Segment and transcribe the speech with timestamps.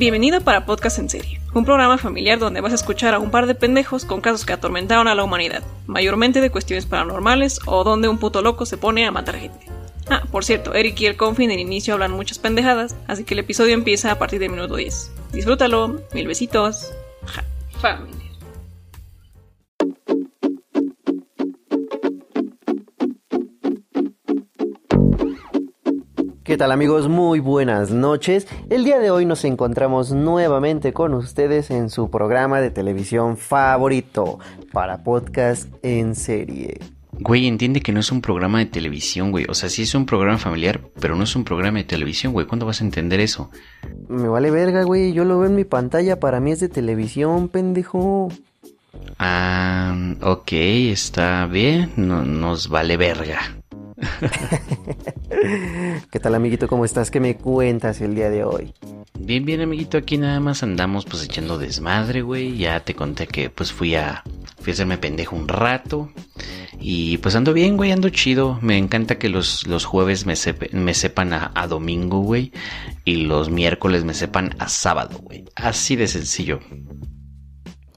[0.00, 3.46] Bienvenido para Podcast en Serie, un programa familiar donde vas a escuchar a un par
[3.46, 8.08] de pendejos con casos que atormentaron a la humanidad, mayormente de cuestiones paranormales o donde
[8.08, 9.66] un puto loco se pone a matar gente.
[10.08, 13.34] Ah, por cierto, Eric y el Confi en el inicio hablan muchas pendejadas, así que
[13.34, 15.12] el episodio empieza a partir del minuto 10.
[15.32, 16.94] Disfrútalo, mil besitos.
[17.26, 17.44] Ja,
[17.78, 18.29] familia.
[26.50, 27.08] ¿Qué tal amigos?
[27.08, 28.48] Muy buenas noches.
[28.70, 34.40] El día de hoy nos encontramos nuevamente con ustedes en su programa de televisión favorito
[34.72, 36.80] para podcast en serie.
[37.12, 39.46] Güey, entiende que no es un programa de televisión, güey.
[39.48, 42.48] O sea, sí es un programa familiar, pero no es un programa de televisión, güey.
[42.48, 43.52] ¿Cuándo vas a entender eso?
[44.08, 45.12] Me vale verga, güey.
[45.12, 46.18] Yo lo veo en mi pantalla.
[46.18, 48.28] Para mí es de televisión, pendejo.
[49.20, 51.92] Ah, ok, está bien.
[51.94, 53.59] No, nos vale verga.
[56.10, 56.68] ¿Qué tal, amiguito?
[56.68, 57.10] ¿Cómo estás?
[57.10, 58.74] ¿Qué me cuentas el día de hoy?
[59.18, 59.98] Bien, bien, amiguito.
[59.98, 62.56] Aquí nada más andamos pues echando desmadre, güey.
[62.56, 64.22] Ya te conté que pues fui a,
[64.60, 66.10] fui a hacerme pendejo un rato.
[66.78, 68.58] Y pues ando bien, güey, ando chido.
[68.62, 70.34] Me encanta que los, los jueves me,
[70.72, 72.52] me sepan a, a domingo, güey.
[73.04, 75.44] Y los miércoles me sepan a sábado, güey.
[75.54, 76.60] Así de sencillo.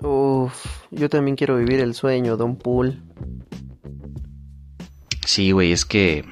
[0.01, 3.01] Uf, yo también quiero vivir el sueño, Don Pool.
[5.25, 6.25] Sí, güey, es que.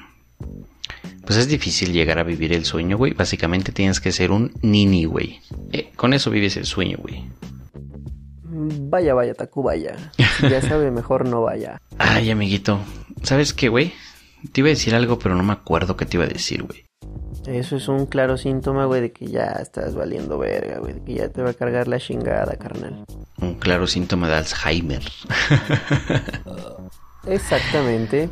[1.24, 3.12] Pues es difícil llegar a vivir el sueño, güey.
[3.12, 5.40] Básicamente tienes que ser un nini, güey.
[5.72, 7.24] Eh, con eso vives el sueño, güey.
[8.44, 9.96] Vaya, vaya, Tacubaya.
[10.38, 11.80] Si ya sabe, mejor no vaya.
[11.98, 12.80] Ay, amiguito.
[13.22, 13.92] ¿Sabes qué, güey?
[14.52, 16.84] Te iba a decir algo, pero no me acuerdo qué te iba a decir, güey.
[17.46, 20.94] Eso es un claro síntoma, güey, de que ya estás valiendo verga, güey.
[20.94, 23.04] De que ya te va a cargar la chingada, carnal.
[23.38, 25.02] Un claro síntoma de Alzheimer.
[27.26, 28.28] Exactamente.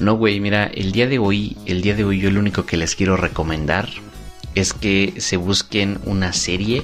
[0.00, 2.76] No, güey, mira, el día de hoy, el día de hoy yo lo único que
[2.76, 3.88] les quiero recomendar
[4.54, 6.82] es que se busquen una serie.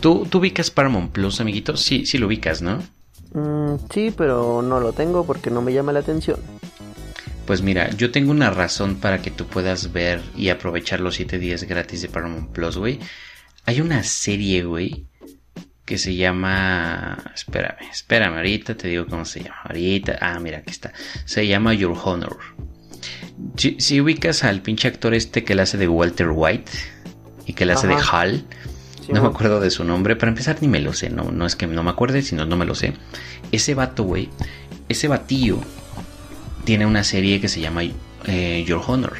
[0.00, 1.76] ¿Tú, tú ubicas Paramount Plus, amiguito?
[1.76, 2.82] Sí, sí lo ubicas, ¿no?
[3.34, 6.38] Mm, sí, pero no lo tengo porque no me llama la atención.
[7.46, 11.38] Pues mira, yo tengo una razón para que tú puedas ver y aprovechar los 7
[11.38, 13.00] días gratis de Paramount Plus, güey.
[13.64, 15.06] Hay una serie, güey,
[15.88, 17.16] que se llama...
[17.34, 19.56] Espérame, espérame, ahorita te digo cómo se llama.
[19.64, 20.18] Ahorita...
[20.20, 20.92] Ah, mira, aquí está.
[21.24, 22.36] Se llama Your Honor.
[23.56, 26.70] Si, ubicas al pinche actor este que le hace de Walter White
[27.46, 28.44] y que le hace de Hal,
[29.08, 30.14] no me acuerdo de su nombre.
[30.14, 31.08] Para empezar, ni me lo sé.
[31.08, 32.92] No, no es que no me acuerde, sino no me lo sé.
[33.50, 34.28] Ese vato, güey,
[34.90, 35.58] ese batillo
[36.64, 37.80] tiene una serie que se llama
[38.26, 39.14] eh, Your Honor.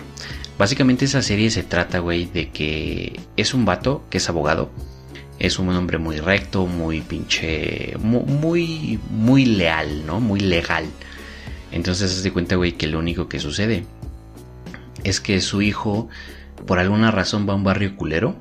[0.59, 4.71] Básicamente esa serie se trata, güey, de que es un vato que es abogado
[5.39, 10.21] es un hombre muy recto, muy pinche, muy, muy leal, ¿no?
[10.21, 10.87] Muy legal.
[11.71, 13.85] Entonces se cuenta, güey, que lo único que sucede
[15.05, 16.09] es que su hijo,
[16.67, 18.37] por alguna razón, va a un barrio culero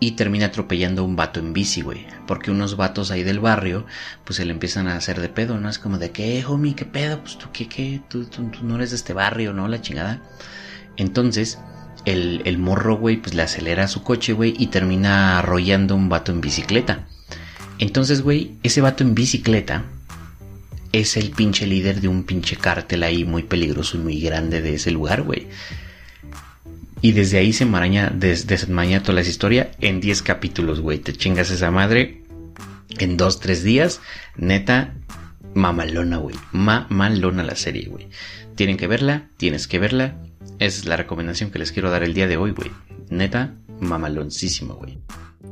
[0.00, 2.06] y termina atropellando a un vato en bici, güey.
[2.26, 3.84] Porque unos vatos ahí del barrio,
[4.24, 5.68] pues se le empiezan a hacer de pedo, ¿no?
[5.68, 6.76] Es como de, ¿qué, homie?
[6.76, 7.20] ¿Qué pedo?
[7.20, 8.00] Pues tú, ¿qué, qué?
[8.08, 9.66] Tú, tú no eres de este barrio, ¿no?
[9.66, 10.22] La chingada.
[10.96, 11.58] Entonces,
[12.12, 16.40] el, morro, güey, pues le acelera su coche, güey, y termina arrollando un vato en
[16.40, 17.06] bicicleta.
[17.78, 19.84] Entonces, güey, ese vato en bicicleta
[20.92, 24.74] es el pinche líder de un pinche cártel ahí muy peligroso y muy grande de
[24.74, 25.46] ese lugar, güey.
[27.00, 30.98] Y desde ahí se maraña, desenmaña toda la historia en 10 capítulos, güey.
[30.98, 32.22] Te chingas esa madre
[32.98, 34.00] en 2, 3 días.
[34.36, 34.94] Neta,
[35.54, 36.34] mamalona, güey.
[36.50, 38.08] Mamalona la serie, güey.
[38.56, 40.16] Tienen que verla, tienes que verla.
[40.58, 42.70] Esa es la recomendación que les quiero dar el día de hoy, güey.
[43.10, 44.98] Neta, mamaloncísimo, güey.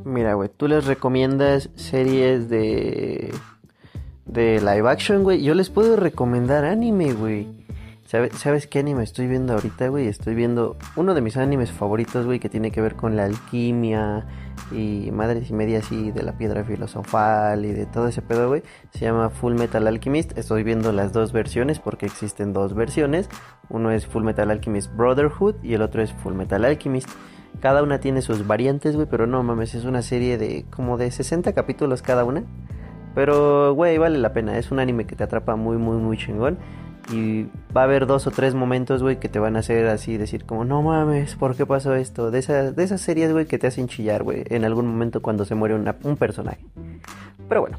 [0.05, 3.33] Mira, güey, tú les recomiendas series de.
[4.25, 5.43] de live action, güey.
[5.43, 7.47] Yo les puedo recomendar anime, güey.
[8.06, 10.06] ¿Sabes, ¿Sabes qué anime estoy viendo ahorita, güey?
[10.09, 14.27] Estoy viendo uno de mis animes favoritos, güey, que tiene que ver con la alquimia
[14.72, 18.62] y madres y media así de la piedra filosofal y de todo ese pedo, güey.
[18.91, 20.37] Se llama Full Metal Alchemist.
[20.37, 23.28] Estoy viendo las dos versiones porque existen dos versiones.
[23.69, 27.09] Uno es Full Metal Alchemist Brotherhood y el otro es Full Metal Alchemist.
[27.60, 31.10] Cada una tiene sus variantes, güey, pero no mames, es una serie de como de
[31.10, 32.45] 60 capítulos cada una.
[33.15, 34.59] Pero, güey, vale la pena.
[34.59, 36.59] Es un anime que te atrapa muy, muy, muy chingón.
[37.13, 37.45] Y
[37.77, 40.45] va a haber dos o tres momentos, güey, que te van a hacer así, decir
[40.45, 42.31] como, no mames, ¿por qué pasó esto?
[42.31, 45.45] De, esas de esas series, güey, que te hacen chillar, güey, en algún momento cuando
[45.45, 46.65] se muere un personaje.
[47.49, 47.79] Pero bueno,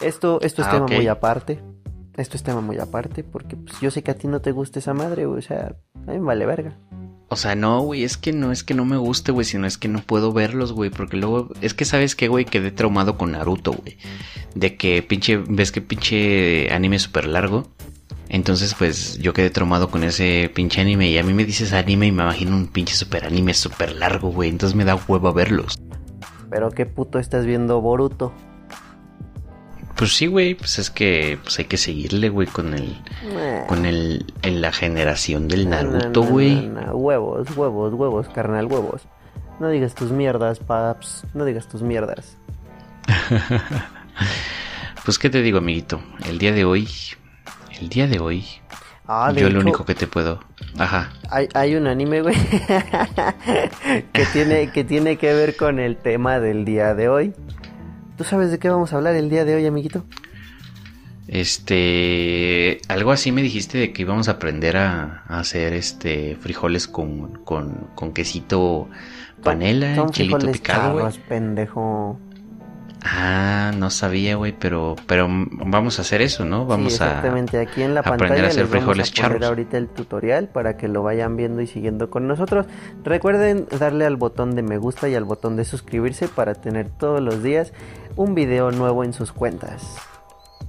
[0.00, 1.60] esto, esto es ah, tema muy aparte.
[2.16, 4.78] Esto es tema muy aparte, porque pues, yo sé que a ti no te gusta
[4.78, 5.74] esa madre, güey, o sea,
[6.06, 6.76] a mí me vale verga.
[7.28, 9.78] O sea, no, güey, es que no es que no me guste, güey, sino es
[9.78, 13.32] que no puedo verlos, güey, porque luego, es que sabes que, güey, quedé traumado con
[13.32, 13.96] Naruto, güey.
[14.54, 17.68] De que pinche, ves que pinche anime súper largo.
[18.32, 21.10] Entonces, pues yo quedé traumado con ese pinche anime.
[21.10, 24.30] Y a mí me dices anime y me imagino un pinche super anime súper largo,
[24.30, 24.48] güey.
[24.48, 25.78] Entonces me da huevo a verlos.
[26.48, 28.32] Pero qué puto estás viendo Boruto.
[29.96, 32.96] Pues sí, güey, pues es que pues hay que seguirle, güey, con el
[33.68, 36.70] con el en la generación del Naruto, güey.
[36.90, 39.02] Huevos, huevos, huevos, carnal, huevos.
[39.60, 41.24] No digas tus mierdas, paps.
[41.34, 42.38] No digas tus mierdas.
[45.04, 46.88] Pues qué te digo, amiguito, el día de hoy,
[47.82, 48.44] el día de hoy,
[49.06, 50.40] Ah, de yo hecho, lo único que te puedo,
[50.78, 52.36] ajá, hay, hay un anime, güey,
[54.12, 57.34] que tiene, que tiene que ver con el tema del día de hoy.
[58.16, 60.04] ¿Tú sabes de qué vamos a hablar el día de hoy, amiguito?
[61.28, 66.86] este, algo así me dijiste de que íbamos a aprender a, a hacer este frijoles
[66.86, 68.88] con, con, con quesito
[69.42, 72.18] panela, Son chilito picado, pendejo.
[73.04, 76.66] Ah, no sabía, güey, pero, pero vamos a hacer eso, ¿no?
[76.66, 77.58] Vamos sí, a, exactamente.
[77.58, 80.48] Aquí en la aprender pantalla a hacer les vamos frijoles a poner ahorita el tutorial
[80.48, 82.66] para que lo vayan viendo y siguiendo con nosotros.
[83.02, 87.20] Recuerden darle al botón de me gusta y al botón de suscribirse para tener todos
[87.20, 87.72] los días
[88.14, 89.96] un video nuevo en sus cuentas.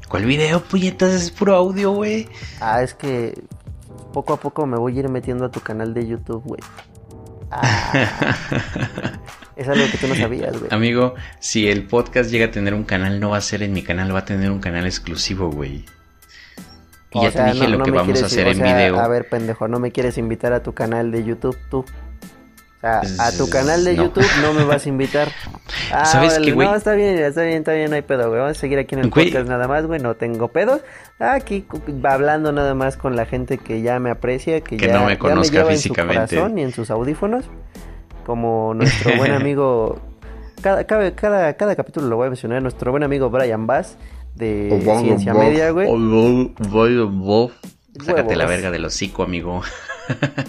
[0.10, 1.14] ¿Cuál video, puñetas?
[1.14, 2.28] Es puro audio, güey.
[2.60, 3.44] Ah, es que
[4.12, 6.62] poco a poco me voy a ir metiendo a tu canal de YouTube, güey.
[7.62, 9.20] Ah,
[9.56, 10.72] es algo que tú no sabías, güey.
[10.74, 13.84] Amigo, si el podcast llega a tener un canal, no va a ser en mi
[13.84, 15.86] canal, va a tener un canal exclusivo, güey.
[17.12, 18.58] Y O ya sea, te dije no- lo no que vamos a hacer o en
[18.64, 19.00] video.
[19.00, 21.86] A ver, pendejo, no me quieres invitar a tu canal de YouTube, tú.
[22.84, 24.04] A tu Pues, canal de no.
[24.04, 25.30] YouTube no me vas a invitar.
[25.92, 26.68] Ah, ¿Sabes órale, qué, güey?
[26.68, 28.42] No, está bien, está bien, está bien, no hay pedo, güey.
[28.42, 29.28] Vamos a seguir aquí en el Güey.
[29.28, 30.02] podcast nada más, güey.
[30.02, 30.82] No tengo pedos.
[31.20, 31.66] Aquí
[32.04, 35.14] hablando nada más con la gente que ya me aprecia, que, Que ya, no me
[35.14, 36.22] ya conozca lleva físicamente.
[36.24, 37.46] en su corazón y en sus audífonos.
[38.26, 40.00] Como nuestro buen amigo.
[40.62, 42.62] Cada, cada, cada, cada capítulo lo voy a mencionar.
[42.62, 43.98] Nuestro buen amigo Brian Bass
[44.36, 45.88] de Ciencia Media, güey.
[48.04, 49.62] Sácate la verga del hocico, amigo.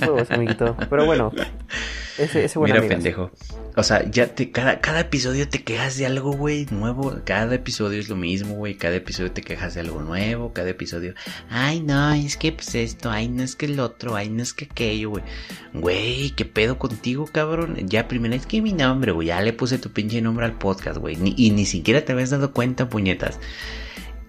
[0.01, 0.77] Huevos, amiguito.
[0.91, 1.31] Pero bueno,
[2.19, 2.95] ese, ese buen Mira, amigo.
[2.95, 3.31] pendejo.
[3.77, 7.21] O sea, ya te, cada, cada episodio te quejas de algo, güey, nuevo.
[7.25, 8.77] Cada episodio es lo mismo, güey.
[8.77, 10.53] Cada episodio te quejas de algo nuevo.
[10.53, 11.15] Cada episodio,
[11.51, 14.53] ay, no, es que pues esto, ay, no es que el otro, ay, no es
[14.53, 15.25] que aquello, güey.
[15.73, 17.77] Güey, ¿qué pedo contigo, cabrón?
[17.89, 19.29] Ya primero es que mi nombre, güey.
[19.29, 21.17] Ya le puse tu pinche nombre al podcast, güey.
[21.17, 23.41] Ni- y ni siquiera te habías dado cuenta, puñetas.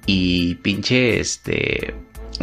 [0.07, 1.93] Y pinche, este.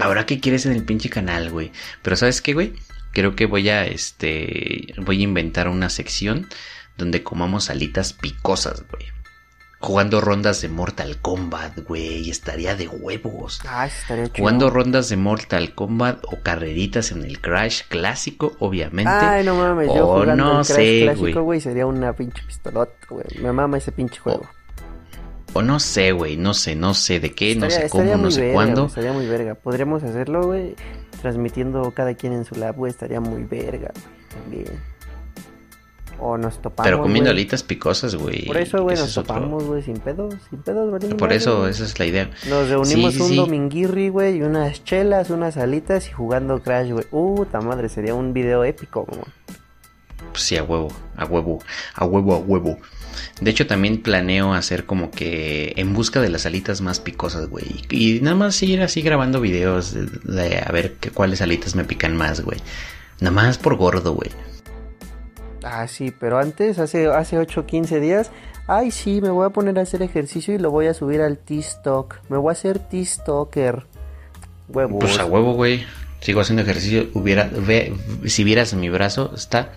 [0.01, 1.71] Ahora qué quieres en el pinche canal, güey.
[2.03, 2.73] Pero ¿sabes qué, güey?
[3.13, 4.95] Creo que voy a, este.
[4.99, 6.49] Voy a inventar una sección
[6.97, 9.07] donde comamos alitas picosas, güey.
[9.81, 12.31] Jugando rondas de Mortal Kombat, güey.
[12.31, 13.61] Estaría de huevos.
[13.67, 14.37] Ah, estaría chido.
[14.39, 19.11] Jugando rondas de Mortal Kombat o carreritas en el Crash clásico, obviamente.
[19.11, 21.35] Ay, no mames, yo O jugando no el Crash sé, clásico, güey.
[21.45, 23.27] güey, sería una pinche pistolota, güey.
[23.41, 24.49] Me mama ese pinche juego.
[25.55, 26.37] O no sé, güey.
[26.37, 28.87] No sé, no sé de qué, no sé cómo, no sé verga, cuándo.
[28.87, 29.55] estaría muy verga.
[29.57, 30.77] Podríamos hacerlo, güey,
[31.23, 34.93] transmitiendo cada quien en su lab, güey, estaría muy verga, güey, también.
[36.25, 38.47] O nos topamos, Pero comiendo alitas picosas, güey.
[38.47, 41.85] Por eso, güey, nos es topamos, güey, sin pedos, sin pedos, Por madre, eso, esa
[41.85, 42.31] es la idea.
[42.49, 43.37] Nos reunimos Sí, sí, un sí.
[43.37, 47.07] dominguirri, güey, y unas chelas, unas alitas y jugando Crash, güey.
[47.11, 49.21] Uh, ta madre, sería un video épico, güey.
[50.31, 51.59] Pues sí, a huevo, a huevo,
[51.95, 52.79] a huevo, a huevo.
[53.41, 57.85] De hecho, también planeo hacer como que en busca de las alitas más picosas, güey.
[57.91, 61.85] Y nada más ir así grabando videos de, de a ver qué, cuáles alitas me
[61.85, 62.59] pican más, güey.
[63.21, 64.31] Nada más por gordo, güey.
[65.65, 68.31] Ah, sí, pero antes, hace, hace 8 15 días,
[68.67, 71.39] ay, sí, me voy a poner a hacer ejercicio y lo voy a subir al
[71.39, 72.21] T-Stock.
[72.29, 73.87] Me voy a hacer T-Stocker.
[74.69, 75.01] Huevos.
[75.01, 75.85] Pues a huevo, güey.
[76.21, 77.09] Sigo haciendo ejercicio.
[77.15, 77.95] Hubiera, ve,
[78.27, 79.73] si vieras mi brazo, está.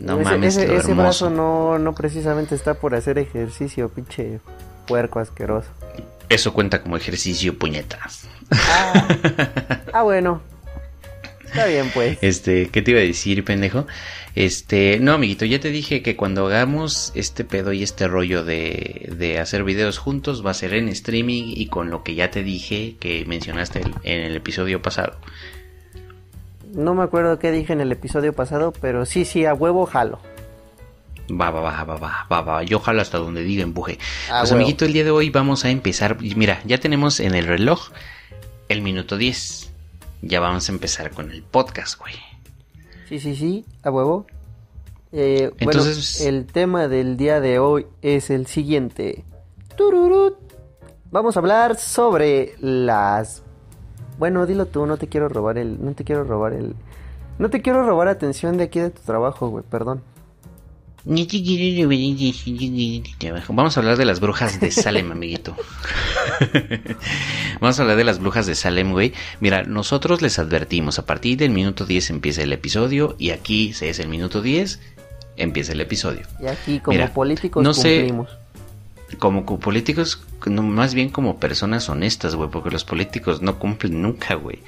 [0.00, 4.40] No ese, mames, ese, ese brazo no, no precisamente está por hacer ejercicio, pinche
[4.86, 5.68] puerco asqueroso.
[6.28, 8.28] Eso cuenta como ejercicio, puñetas.
[8.52, 9.08] Ah,
[9.92, 10.40] ah, bueno.
[11.44, 12.18] Está bien, pues.
[12.22, 13.86] Este, ¿qué te iba a decir, pendejo?
[14.36, 19.12] Este, no, amiguito, ya te dije que cuando hagamos este pedo y este rollo de,
[19.18, 22.44] de hacer videos juntos va a ser en streaming y con lo que ya te
[22.44, 25.16] dije que mencionaste el- en el episodio pasado.
[26.72, 30.18] No me acuerdo qué dije en el episodio pasado, pero sí, sí, a huevo jalo.
[31.30, 32.62] Va, va, va, va, va, va, va.
[32.64, 33.98] Yo jalo hasta donde diga empuje.
[34.30, 34.62] Ah, pues, huevo.
[34.62, 36.16] amiguito, el día de hoy vamos a empezar.
[36.20, 37.90] Mira, ya tenemos en el reloj
[38.68, 39.70] el minuto 10.
[40.22, 42.14] Ya vamos a empezar con el podcast, güey.
[43.08, 44.26] Sí, sí, sí, a huevo.
[45.12, 49.24] Eh, Entonces- bueno, el tema del día de hoy es el siguiente.
[49.76, 50.36] Tururut.
[51.10, 53.42] Vamos a hablar sobre las...
[54.20, 55.82] Bueno, dilo tú, no te quiero robar el...
[55.82, 56.74] No te quiero robar el...
[57.38, 60.02] No te quiero robar atención de aquí de tu trabajo, güey, perdón.
[63.48, 65.56] Vamos a hablar de las brujas de Salem, amiguito.
[67.62, 69.14] Vamos a hablar de las brujas de Salem, güey.
[69.40, 73.88] Mira, nosotros les advertimos, a partir del minuto 10 empieza el episodio y aquí se
[73.88, 74.80] es el minuto 10.
[75.38, 76.26] empieza el episodio.
[76.38, 78.28] Y aquí como políticos no cumplimos.
[78.28, 78.39] Sé,
[79.18, 84.60] como políticos, más bien como personas honestas, güey, porque los políticos no cumplen nunca, güey.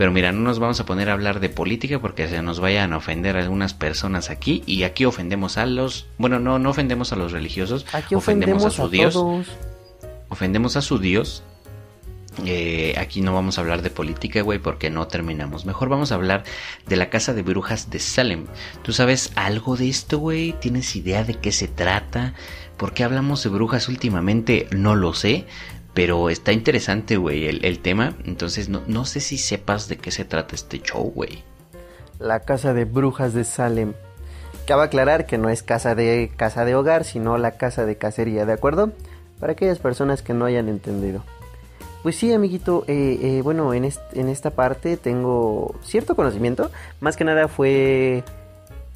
[0.00, 2.94] Pero mira, no nos vamos a poner a hablar de política porque se nos vayan
[2.94, 4.62] a ofender algunas personas aquí.
[4.64, 6.06] Y aquí ofendemos a los.
[6.16, 7.84] Bueno, no, no ofendemos a los religiosos.
[7.92, 9.14] Aquí ofendemos, a su Dios.
[10.30, 11.42] Ofendemos a su Dios.
[12.46, 15.66] Eh, aquí no vamos a hablar de política, güey, porque no terminamos.
[15.66, 16.44] Mejor vamos a hablar
[16.86, 18.46] de la casa de brujas de Salem.
[18.82, 20.54] ¿Tú sabes algo de esto, güey?
[20.60, 22.32] ¿Tienes idea de qué se trata?
[22.80, 24.66] ¿Por qué hablamos de brujas últimamente?
[24.70, 25.44] No lo sé.
[25.92, 28.14] Pero está interesante, güey, el, tema.
[28.24, 31.44] Entonces, no, no sé si sepas de qué se trata este show, güey.
[32.18, 33.92] La casa de brujas de Salem.
[34.66, 38.46] Cabe aclarar que no es casa de casa de hogar, sino la casa de cacería,
[38.46, 38.92] ¿de acuerdo?
[39.40, 41.22] Para aquellas personas que no hayan entendido.
[42.02, 46.70] Pues sí, amiguito, eh, eh, bueno, en, en esta parte tengo cierto conocimiento.
[47.00, 48.24] Más que nada fue,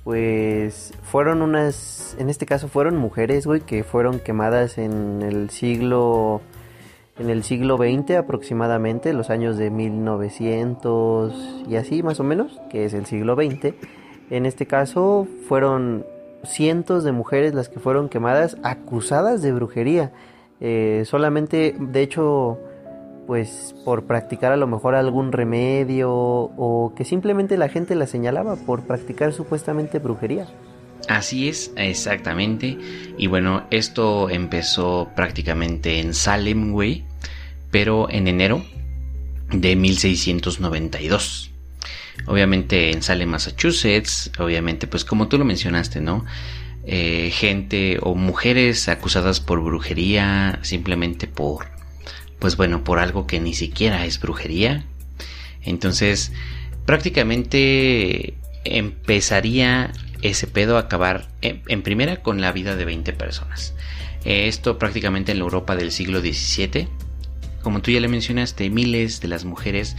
[0.04, 6.42] pues, fueron unas, en este caso fueron mujeres, güey, que fueron quemadas en el siglo
[7.18, 12.84] en el siglo XX aproximadamente, los años de 1900 y así más o menos, que
[12.84, 13.74] es el siglo XX.
[14.30, 16.04] En este caso fueron
[16.44, 20.12] cientos de mujeres las que fueron quemadas acusadas de brujería.
[20.60, 22.58] Eh, solamente, de hecho,
[23.26, 28.56] pues por practicar a lo mejor algún remedio o que simplemente la gente la señalaba
[28.56, 30.46] por practicar supuestamente brujería.
[31.08, 32.78] Así es, exactamente.
[33.18, 37.04] Y bueno, esto empezó prácticamente en Salem, güey,
[37.70, 38.64] pero en enero
[39.50, 41.50] de 1692.
[42.26, 46.24] Obviamente en Salem, Massachusetts, obviamente, pues como tú lo mencionaste, ¿no?
[46.86, 51.66] Eh, gente o mujeres acusadas por brujería, simplemente por,
[52.44, 54.84] pues bueno, por algo que ni siquiera es brujería.
[55.62, 56.30] Entonces,
[56.84, 58.34] prácticamente
[58.64, 63.72] empezaría ese pedo acabar en, primera con la vida de 20 personas.
[64.26, 66.86] Eh, esto prácticamente en la Europa del siglo XVII.
[67.62, 69.96] Como tú ya le mencionaste, miles de las mujeres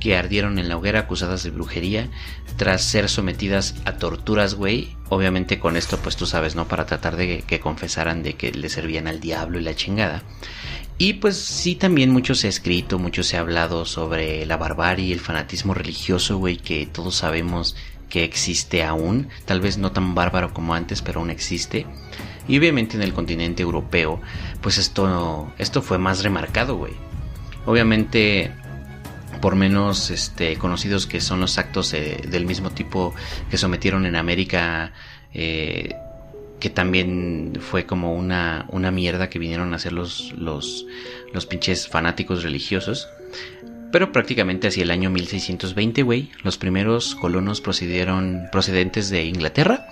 [0.00, 2.08] que ardieron en la hoguera acusadas de brujería
[2.56, 4.96] tras ser sometidas a torturas, güey.
[5.10, 6.66] Obviamente con esto, pues tú sabes, ¿no?
[6.68, 10.22] Para tratar de que confesaran de que le servían al diablo y la chingada.
[11.02, 15.12] Y pues sí, también mucho se ha escrito, mucho se ha hablado sobre la barbarie
[15.12, 17.74] el fanatismo religioso, güey, que todos sabemos
[18.08, 21.86] que existe aún, tal vez no tan bárbaro como antes, pero aún existe.
[22.46, 24.20] Y obviamente en el continente europeo,
[24.60, 26.92] pues esto, esto fue más remarcado, güey.
[27.66, 28.52] Obviamente,
[29.40, 33.12] por menos este, conocidos que son los actos del mismo tipo
[33.50, 34.92] que sometieron en América,
[35.34, 35.96] eh,
[36.62, 40.86] que también fue como una, una mierda que vinieron a hacer los, los,
[41.32, 43.08] los pinches fanáticos religiosos.
[43.90, 49.88] Pero prácticamente hacia el año 1620, güey, los primeros colonos procedieron procedentes de Inglaterra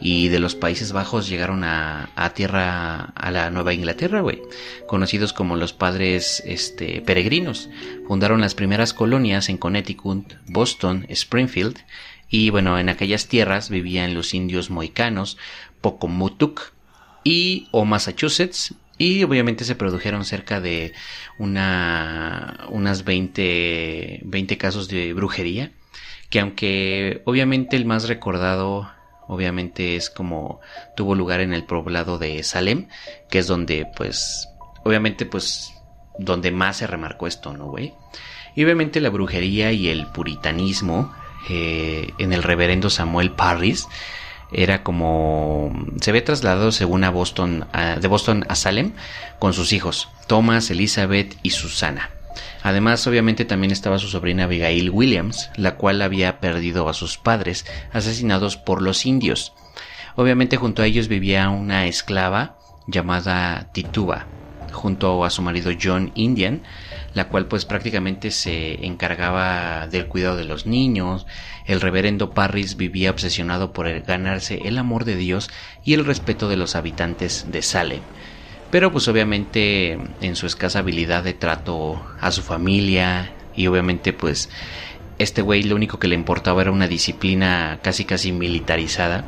[0.00, 4.40] y de los Países Bajos llegaron a, tierra a la Nueva Inglaterra, güey,
[4.86, 7.68] conocidos como los padres este, peregrinos.
[8.08, 11.76] Fundaron las primeras colonias en Connecticut, Boston, Springfield
[12.34, 15.38] y bueno, en aquellas tierras vivían los indios moicanos,
[15.84, 16.72] Pocomutuk
[17.24, 20.94] y o Massachusetts y obviamente se produjeron cerca de
[21.38, 25.72] una, unas 20, 20 casos de brujería.
[26.30, 28.90] Que aunque obviamente el más recordado
[29.28, 30.60] obviamente es como
[30.96, 32.88] tuvo lugar en el poblado de Salem,
[33.28, 34.48] que es donde pues
[34.84, 35.70] obviamente pues
[36.18, 37.92] donde más se remarcó esto, ¿no, güey?
[38.56, 41.12] Y obviamente la brujería y el puritanismo
[41.50, 43.86] eh, en el reverendo Samuel Parris
[44.54, 47.66] era como se ve trasladado según a Boston
[48.00, 48.92] de Boston a Salem
[49.38, 52.10] con sus hijos Thomas, Elizabeth y Susana.
[52.62, 57.66] Además, obviamente también estaba su sobrina Abigail Williams, la cual había perdido a sus padres
[57.92, 59.52] asesinados por los indios.
[60.16, 62.56] Obviamente junto a ellos vivía una esclava
[62.86, 64.26] llamada Tituba,
[64.72, 66.62] junto a su marido John Indian,
[67.14, 71.26] la cual pues prácticamente se encargaba del cuidado de los niños.
[71.64, 75.48] El reverendo Parris vivía obsesionado por ganarse el amor de Dios
[75.84, 78.00] y el respeto de los habitantes de Salem.
[78.70, 84.50] Pero pues obviamente en su escasa habilidad de trato a su familia y obviamente pues
[85.18, 89.24] este güey lo único que le importaba era una disciplina casi casi militarizada.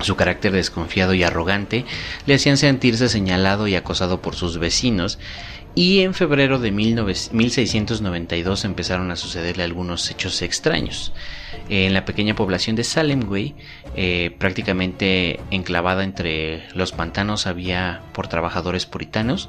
[0.00, 1.84] Su carácter desconfiado y arrogante
[2.26, 5.20] le hacían sentirse señalado y acosado por sus vecinos
[5.74, 11.12] y en febrero de 1692 empezaron a sucederle algunos hechos extraños.
[11.68, 13.24] En la pequeña población de Salem,
[13.96, 19.48] eh, prácticamente enclavada entre los pantanos había por trabajadores puritanos.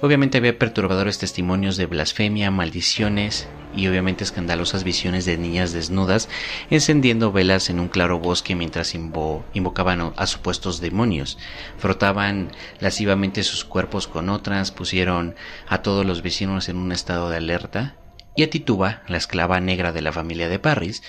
[0.00, 6.28] Obviamente había perturbadores testimonios de blasfemia, maldiciones y obviamente escandalosas visiones de niñas desnudas
[6.70, 11.38] encendiendo velas en un claro bosque mientras invocaban a supuestos demonios.
[11.78, 15.34] Frotaban lascivamente sus cuerpos con otras, pusieron
[15.68, 17.96] a todos los vecinos en un estado de alerta
[18.36, 21.02] y a Tituba, la esclava negra de la familia de Parris,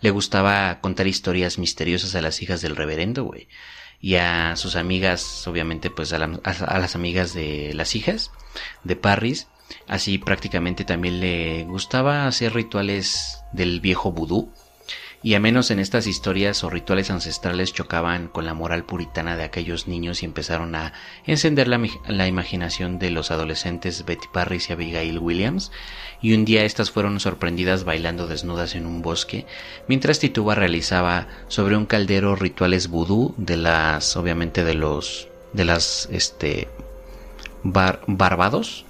[0.00, 3.48] le gustaba contar historias misteriosas a las hijas del reverendo, güey.
[4.00, 8.30] Y a sus amigas, obviamente, pues a, las amigas de las hijas
[8.82, 9.46] de Parris.
[9.86, 14.52] Así prácticamente también le gustaba hacer rituales del viejo vudú
[15.22, 19.44] y a menos en estas historias o rituales ancestrales chocaban con la moral puritana de
[19.44, 20.94] aquellos niños y empezaron a
[21.26, 25.72] encender la, imaginación de los adolescentes Betty Parris y Abigail Williams,
[26.22, 29.46] y un día estas fueron sorprendidas bailando desnudas en un bosque,
[29.88, 36.08] mientras Tituba realizaba sobre un caldero rituales vudú de las, obviamente de los, de las,
[36.12, 36.68] este,
[37.62, 38.84] barbados,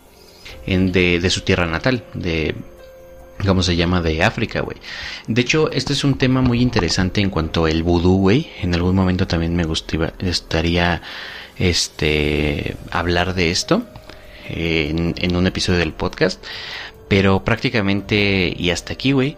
[0.67, 2.55] en, de, de su tierra natal, de
[3.47, 4.03] ¿Cómo se llama?
[4.03, 4.77] De África, güey.
[5.27, 8.51] De hecho, este es un tema muy interesante en cuanto al vudú, güey.
[8.61, 11.03] En algún momento también me gustaría
[11.57, 13.83] este, hablar de esto
[14.47, 16.45] en un episodio del podcast.
[17.11, 19.37] Pero prácticamente, y hasta aquí, güey,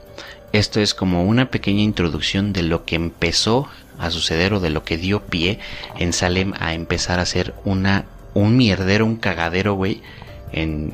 [0.52, 3.67] esto es como una pequeña introducción de lo que empezó
[3.99, 5.59] a suceder o de lo que dio pie
[5.99, 10.02] en Salem a empezar a hacer una, un mierdero, un cagadero, güey,
[10.52, 10.93] en,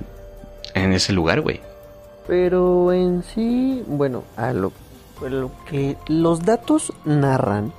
[0.74, 1.60] en ese lugar, güey.
[2.28, 4.70] Pero en sí, bueno, a lo,
[5.28, 7.72] lo que los datos narran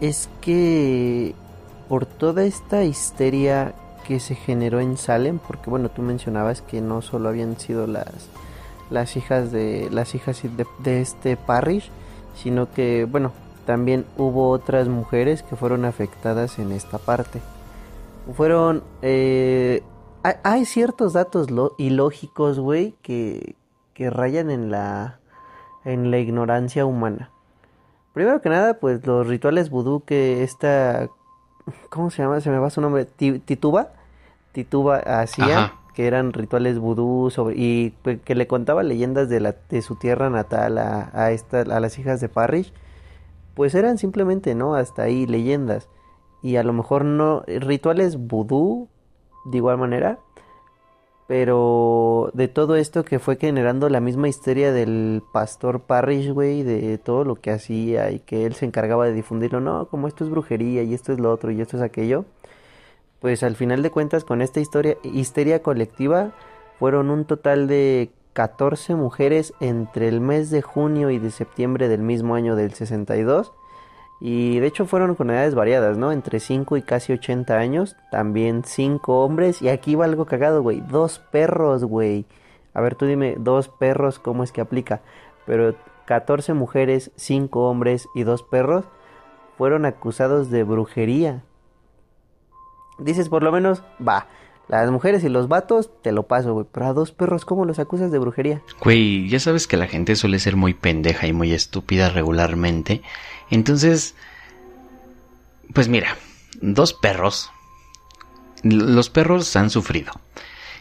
[0.00, 1.34] es que
[1.88, 3.74] por toda esta histeria
[4.10, 8.28] que se generó en Salem, porque bueno, tú mencionabas que no solo habían sido las
[8.90, 11.92] las hijas de las hijas de, este parish,
[12.34, 13.30] sino que bueno,
[13.66, 17.40] también hubo otras mujeres que fueron afectadas en esta parte.
[18.36, 19.84] Fueron eh,
[20.24, 21.46] hay, ciertos datos
[21.78, 23.54] ilógicos, güey, que,
[23.94, 25.20] que rayan en la
[25.84, 27.30] en la ignorancia humana.
[28.12, 31.08] Primero que nada, pues los rituales vudú que esta
[31.90, 32.40] ¿cómo se llama?
[32.40, 33.92] Se me va su nombre, Tituba,
[34.52, 39.54] Tituba hacía, que eran rituales vudú sobre y pues, que le contaba leyendas de la
[39.68, 42.72] de su tierra natal a a, esta, a las hijas de Parrish,
[43.54, 44.74] pues eran simplemente, ¿no?
[44.74, 45.88] Hasta ahí leyendas
[46.42, 48.88] y a lo mejor no rituales vudú
[49.44, 50.18] de igual manera
[51.30, 56.98] pero de todo esto que fue generando la misma historia del pastor Parrish, güey, de
[56.98, 60.30] todo lo que hacía y que él se encargaba de difundirlo, no, como esto es
[60.30, 62.24] brujería y esto es lo otro y esto es aquello,
[63.20, 66.32] pues al final de cuentas con esta historia, histeria colectiva
[66.78, 72.00] fueron un total de 14 mujeres entre el mes de junio y de septiembre del
[72.02, 73.52] mismo año del 62
[74.20, 76.12] y de hecho fueron con edades variadas, ¿no?
[76.12, 77.96] Entre 5 y casi 80 años.
[78.10, 79.62] También 5 hombres.
[79.62, 80.82] Y aquí va algo cagado, güey.
[80.82, 82.26] Dos perros, güey.
[82.74, 85.00] A ver, tú dime, dos perros, ¿cómo es que aplica?
[85.46, 88.84] Pero 14 mujeres, 5 hombres y dos perros
[89.56, 91.42] fueron acusados de brujería.
[93.00, 94.28] Dices, por lo menos, va.
[94.68, 96.66] Las mujeres y los vatos, te lo paso, güey.
[96.70, 98.62] Pero a dos perros, ¿cómo los acusas de brujería?
[98.80, 103.02] Güey, ya sabes que la gente suele ser muy pendeja y muy estúpida regularmente.
[103.50, 104.14] Entonces,
[105.74, 106.16] pues mira,
[106.60, 107.50] dos perros.
[108.62, 110.12] Los perros han sufrido.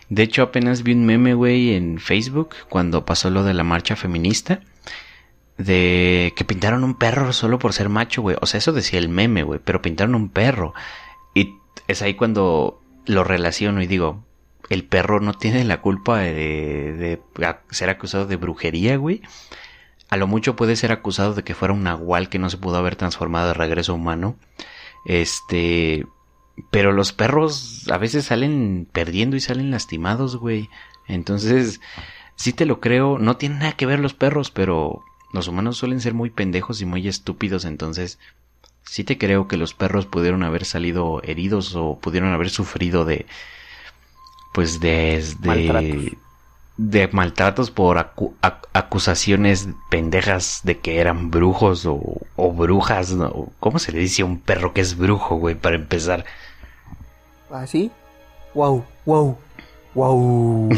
[0.09, 3.95] De hecho, apenas vi un meme, güey, en Facebook cuando pasó lo de la marcha
[3.95, 4.61] feminista.
[5.57, 8.37] De que pintaron un perro solo por ser macho, güey.
[8.39, 9.59] O sea, eso decía el meme, güey.
[9.63, 10.73] Pero pintaron un perro.
[11.33, 11.55] Y
[11.89, 14.23] es ahí cuando lo relaciono y digo,
[14.69, 17.21] el perro no tiene la culpa de, de
[17.71, 19.23] ser acusado de brujería, güey.
[20.09, 22.77] A lo mucho puede ser acusado de que fuera un nahual que no se pudo
[22.77, 24.37] haber transformado de regreso humano.
[25.05, 26.05] Este.
[26.69, 30.69] Pero los perros a veces salen perdiendo y salen lastimados, güey.
[31.07, 31.81] Entonces,
[32.35, 33.17] sí te lo creo.
[33.17, 35.01] No tiene nada que ver los perros, pero
[35.33, 37.65] los humanos suelen ser muy pendejos y muy estúpidos.
[37.65, 38.19] Entonces,
[38.89, 43.27] sí te creo que los perros pudieron haber salido heridos o pudieron haber sufrido de.
[44.51, 46.17] Pues desde
[46.77, 47.97] de maltratos por
[48.73, 53.11] acusaciones pendejas de que eran brujos o, brujas.
[53.11, 53.49] ¿no?
[53.59, 56.25] ¿Cómo se le dice a un perro que es brujo, güey, para empezar?
[57.51, 57.91] ¿Ah, sí?
[58.55, 58.83] ¡Wow!
[59.05, 59.37] ¡Wow!
[59.93, 60.69] ¡Wow!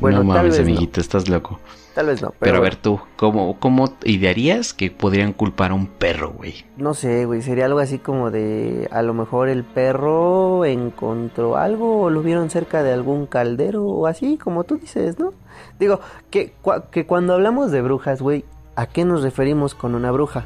[0.00, 1.60] bueno, no mames, amiguito, estás loco.
[1.96, 2.34] Tal vez no.
[2.38, 6.66] Pero, a ver tú, ¿cómo, ¿cómo idearías que podrían culpar a un perro, güey?
[6.76, 12.02] No sé, güey, sería algo así como de a lo mejor el perro encontró algo
[12.02, 15.32] o lo vieron cerca de algún caldero o así, como tú dices, ¿no?
[15.78, 16.52] Digo, que,
[16.90, 20.44] que cuando hablamos de brujas, güey, ¿a qué nos referimos con una bruja?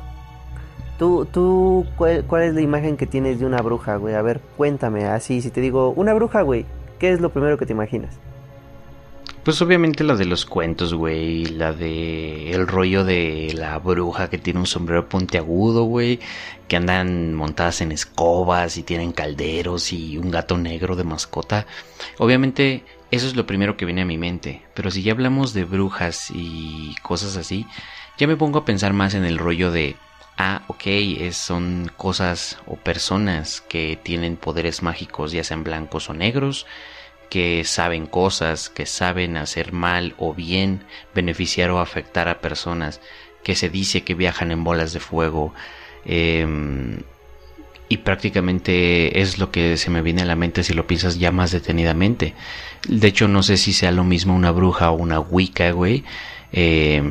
[1.01, 4.15] Tú, tú, ¿cuál, ¿cuál, es la imagen que tienes de una bruja, güey?
[4.15, 6.65] A ver, cuéntame, así, si te digo, una bruja, güey,
[7.01, 8.21] ¿qué es lo primero que te imaginas?
[9.51, 14.39] Pues obviamente la de los cuentos, güey, la de el rollo de la bruja que
[14.39, 16.21] tiene un sombrero puntiagudo, güey,
[16.69, 21.67] que andan montadas en escobas y tienen calderos y un gato negro de mascota.
[22.19, 25.65] Obviamente eso es lo primero que viene a mi mente, pero si ya hablamos de
[25.65, 27.67] brujas y cosas así,
[28.19, 29.97] ya me pongo a pensar más en el rollo de
[30.39, 36.15] ah, ok, es, son cosas o personas que tienen poderes mágicos, ya sean blancos o
[36.15, 36.67] negros,
[37.31, 43.01] que saben cosas, que saben hacer mal o bien, beneficiar o afectar a personas,
[43.43, 45.55] que se dice que viajan en bolas de fuego.
[46.05, 46.99] Em,
[47.89, 51.33] y prácticamente es lo que se me viene a la mente si lo piensas ya
[51.33, 52.35] más detenidamente.
[52.89, 56.05] De hecho, no sé si sea lo mismo una bruja o una wicca, güey.
[56.53, 57.03] Eh,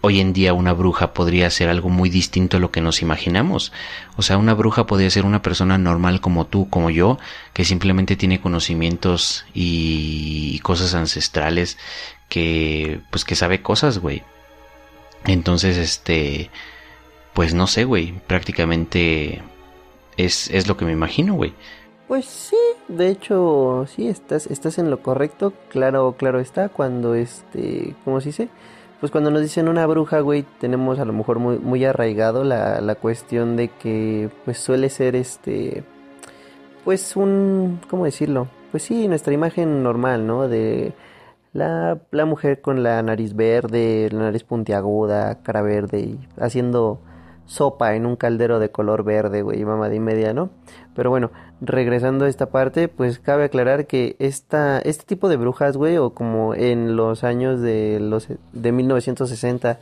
[0.00, 3.72] hoy en día una bruja podría ser algo muy distinto a lo que nos imaginamos.
[4.16, 7.18] O sea, una bruja podría ser una persona normal como tú, como yo,
[7.52, 11.78] que simplemente tiene conocimientos y cosas ancestrales
[12.28, 14.22] que, pues que sabe cosas, güey.
[15.26, 16.50] Entonces, este,
[17.34, 19.42] pues no sé, güey, prácticamente
[20.16, 21.52] es, es lo que me imagino, güey.
[22.08, 22.56] Pues sí,
[22.86, 28.28] de hecho, sí, estás, estás en lo correcto, claro, claro está, cuando este, ¿cómo se
[28.28, 28.48] dice?
[29.00, 32.80] Pues cuando nos dicen una bruja, güey, tenemos a lo mejor muy, muy arraigado la,
[32.80, 35.84] la cuestión de que pues suele ser este,
[36.84, 38.48] pues un, ¿cómo decirlo?
[38.70, 40.48] Pues sí, nuestra imagen normal, ¿no?
[40.48, 40.94] De
[41.52, 47.00] la, la mujer con la nariz verde, la nariz puntiaguda, cara verde y haciendo
[47.46, 50.50] sopa en un caldero de color verde, güey, mamá de media, ¿no?
[50.94, 51.30] Pero bueno,
[51.60, 56.10] regresando a esta parte, pues cabe aclarar que esta, este tipo de brujas, güey, o
[56.10, 59.78] como en los años de los de 1960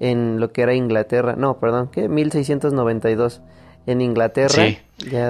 [0.00, 2.08] en lo que era Inglaterra, no, perdón, ¿qué?
[2.08, 3.42] 1692
[3.86, 4.48] en Inglaterra.
[4.48, 4.78] Sí,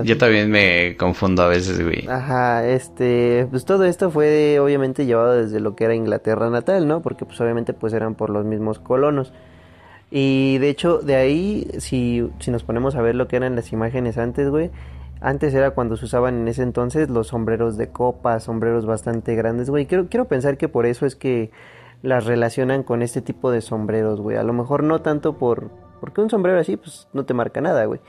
[0.05, 2.07] yo también me confundo a veces, güey.
[2.09, 7.01] Ajá, este, pues todo esto fue obviamente llevado desde lo que era Inglaterra natal, ¿no?
[7.01, 9.33] Porque pues obviamente pues eran por los mismos colonos.
[10.11, 13.73] Y de hecho, de ahí, si, si nos ponemos a ver lo que eran las
[13.73, 14.71] imágenes antes, güey,
[15.21, 19.71] antes era cuando se usaban en ese entonces los sombreros de copa, sombreros bastante grandes,
[19.71, 19.87] güey.
[19.87, 21.51] Quiero, quiero pensar que por eso es que
[22.03, 24.37] las relacionan con este tipo de sombreros, güey.
[24.37, 25.71] A lo mejor no tanto por...
[26.01, 28.01] Porque un sombrero así, pues no te marca nada, güey.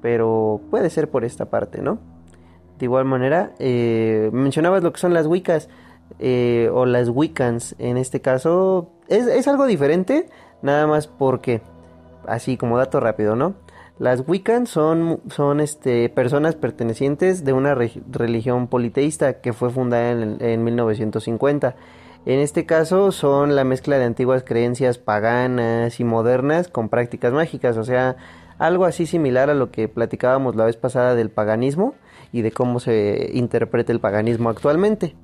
[0.00, 1.98] Pero puede ser por esta parte, ¿no?
[2.78, 5.68] De igual manera, eh, mencionabas lo que son las Wiccas.
[6.18, 7.74] Eh, o las Wiccans.
[7.78, 10.30] En este caso, es, es algo diferente
[10.62, 11.60] Nada más porque,
[12.26, 13.54] así como dato rápido, ¿no?
[13.98, 20.36] Las Wiccan son, son este, personas pertenecientes de una religión politeísta que fue fundada en,
[20.42, 21.76] en 1950.
[22.26, 27.78] En este caso son la mezcla de antiguas creencias paganas y modernas con prácticas mágicas,
[27.78, 28.16] o sea,
[28.58, 31.94] algo así similar a lo que platicábamos la vez pasada del paganismo
[32.32, 35.14] y de cómo se interpreta el paganismo actualmente.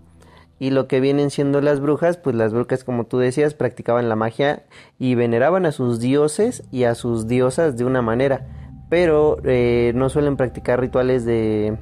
[0.58, 4.16] Y lo que vienen siendo las brujas, pues las brujas, como tú decías, practicaban la
[4.16, 4.62] magia
[4.98, 8.61] y veneraban a sus dioses y a sus diosas de una manera.
[8.92, 11.78] Pero eh, no suelen practicar rituales de,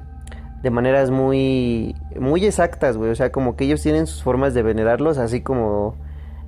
[0.63, 3.11] de maneras muy, muy exactas, güey.
[3.11, 5.97] O sea, como que ellos tienen sus formas de venerarlos, así como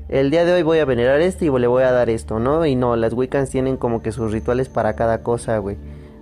[0.08, 2.64] el día de hoy voy a venerar este y le voy a dar esto, ¿no?
[2.64, 5.78] Y no, las Wiccans tienen como que sus rituales para cada cosa, güey.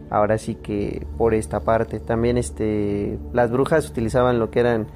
[0.09, 2.01] Ahora sí que por esta parte.
[2.01, 4.87] También este, las brujas utilizaban lo que eran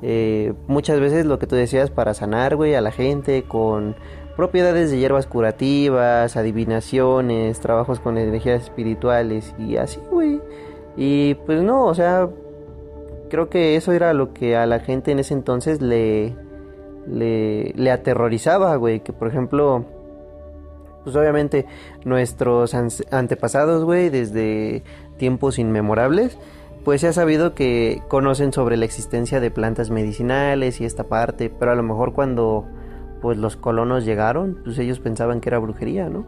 [0.00, 3.94] eh, muchas veces lo que tú decías para sanar, güey, a la gente con
[4.36, 10.40] propiedades de hierbas curativas, adivinaciones, trabajos con energías espirituales y así, güey.
[10.96, 12.28] Y pues no, o sea,
[13.30, 16.34] creo que eso era lo que a la gente en ese entonces le,
[17.06, 19.00] le, le aterrorizaba, güey.
[19.00, 19.84] Que por ejemplo,
[21.04, 21.66] pues obviamente
[22.04, 24.82] nuestros antepasados, güey, desde
[25.16, 26.38] tiempos inmemorables,
[26.84, 31.50] pues se ha sabido que conocen sobre la existencia de plantas medicinales y esta parte,
[31.50, 32.66] pero a lo mejor cuando
[33.26, 36.24] pues los colonos llegaron, pues ellos pensaban que era brujería, ¿no?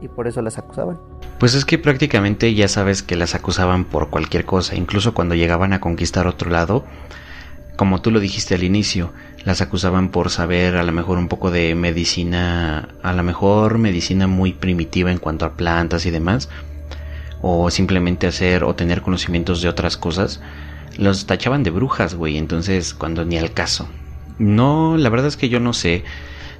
[0.00, 0.98] Y por eso las acusaban.
[1.38, 5.74] Pues es que prácticamente ya sabes que las acusaban por cualquier cosa, incluso cuando llegaban
[5.74, 6.86] a conquistar otro lado,
[7.76, 9.12] como tú lo dijiste al inicio,
[9.44, 14.26] las acusaban por saber a lo mejor un poco de medicina, a lo mejor medicina
[14.26, 16.48] muy primitiva en cuanto a plantas y demás,
[17.42, 20.40] o simplemente hacer o tener conocimientos de otras cosas,
[20.96, 23.86] los tachaban de brujas, güey, entonces cuando ni al caso.
[24.38, 26.04] No, la verdad es que yo no sé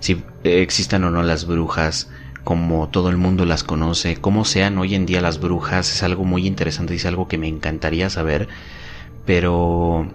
[0.01, 2.11] si existan o no las brujas
[2.45, 6.25] como todo el mundo las conoce, cómo sean hoy en día las brujas, es algo
[6.25, 8.49] muy interesante y es algo que me encantaría saber,
[9.25, 10.07] pero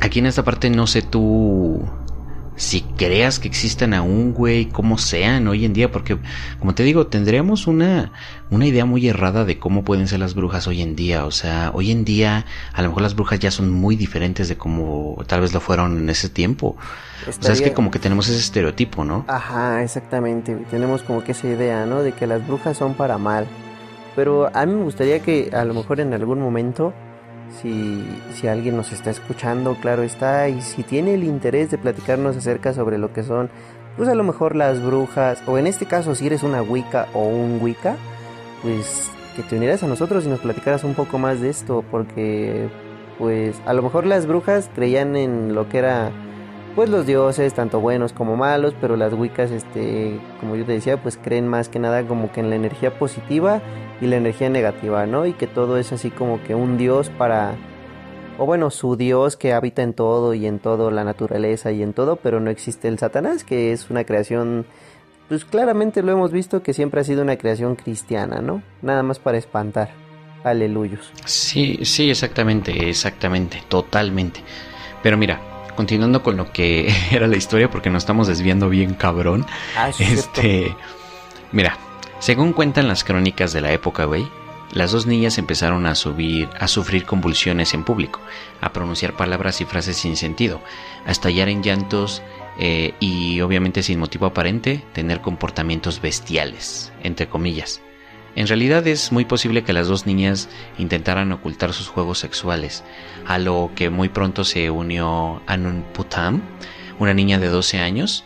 [0.00, 1.84] aquí en esta parte no sé tú
[2.56, 6.18] si creas que existan aún, güey, como sean hoy en día, porque
[6.58, 8.12] como te digo, tendríamos una,
[8.50, 11.24] una idea muy errada de cómo pueden ser las brujas hoy en día.
[11.24, 14.56] O sea, hoy en día a lo mejor las brujas ya son muy diferentes de
[14.56, 16.76] como tal vez lo fueron en ese tiempo.
[17.26, 19.24] O sea, es que como que tenemos ese estereotipo, ¿no?
[19.28, 20.54] Ajá, exactamente.
[20.70, 22.02] Tenemos como que esa idea, ¿no?
[22.02, 23.46] De que las brujas son para mal.
[24.16, 26.92] Pero a mí me gustaría que a lo mejor en algún momento
[27.50, 32.36] si, si alguien nos está escuchando, claro está, y si tiene el interés de platicarnos
[32.36, 33.50] acerca sobre lo que son,
[33.96, 37.26] pues a lo mejor las brujas, o en este caso si eres una Wicca o
[37.26, 37.96] un Wicca,
[38.62, 42.68] pues que te unieras a nosotros y nos platicaras un poco más de esto, porque
[43.18, 46.10] pues a lo mejor las brujas creían en lo que era
[46.74, 51.02] pues los dioses, tanto buenos como malos, pero las Wiccas, este, como yo te decía,
[51.02, 53.60] pues creen más que nada como que en la energía positiva
[54.00, 55.26] y la energía negativa, ¿no?
[55.26, 57.54] Y que todo es así como que un dios para,
[58.38, 61.92] o bueno, su dios que habita en todo y en todo, la naturaleza y en
[61.92, 64.64] todo, pero no existe el Satanás, que es una creación,
[65.28, 68.62] pues claramente lo hemos visto que siempre ha sido una creación cristiana, ¿no?
[68.82, 69.90] Nada más para espantar.
[70.42, 71.12] Aleluyos.
[71.26, 74.40] Sí, sí, exactamente, exactamente, totalmente.
[75.02, 75.49] Pero mira,
[75.80, 79.46] continuando con lo que era la historia, porque nos estamos desviando bien cabrón.
[79.78, 80.76] Ah, este,
[81.52, 81.78] mira,
[82.18, 84.28] según cuentan las crónicas de la época, güey,
[84.74, 88.20] las dos niñas empezaron a subir, a sufrir convulsiones en público,
[88.60, 90.60] a pronunciar palabras y frases sin sentido,
[91.06, 92.20] a estallar en llantos
[92.58, 97.80] eh, y obviamente sin motivo aparente, tener comportamientos bestiales, entre comillas.
[98.36, 102.84] En realidad es muy posible que las dos niñas intentaran ocultar sus juegos sexuales,
[103.26, 106.42] a lo que muy pronto se unió Anun Putam,
[106.98, 108.24] una niña de 12 años,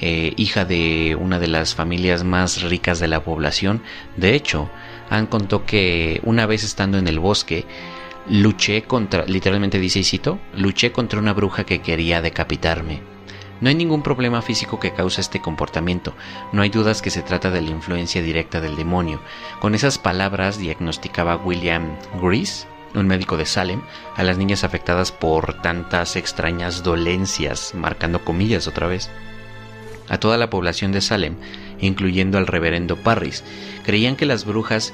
[0.00, 3.82] eh, hija de una de las familias más ricas de la población.
[4.16, 4.70] De hecho,
[5.08, 7.64] han contó que una vez estando en el bosque,
[8.28, 13.13] luché contra, literalmente dice y cito, luché contra una bruja que quería decapitarme.
[13.64, 16.12] No hay ningún problema físico que cause este comportamiento,
[16.52, 19.22] no hay dudas que se trata de la influencia directa del demonio.
[19.58, 23.80] Con esas palabras diagnosticaba William Grease, un médico de Salem,
[24.16, 29.08] a las niñas afectadas por tantas extrañas dolencias, marcando comillas otra vez
[30.10, 31.36] a toda la población de Salem,
[31.80, 33.44] incluyendo al reverendo Parris.
[33.82, 34.92] Creían que las brujas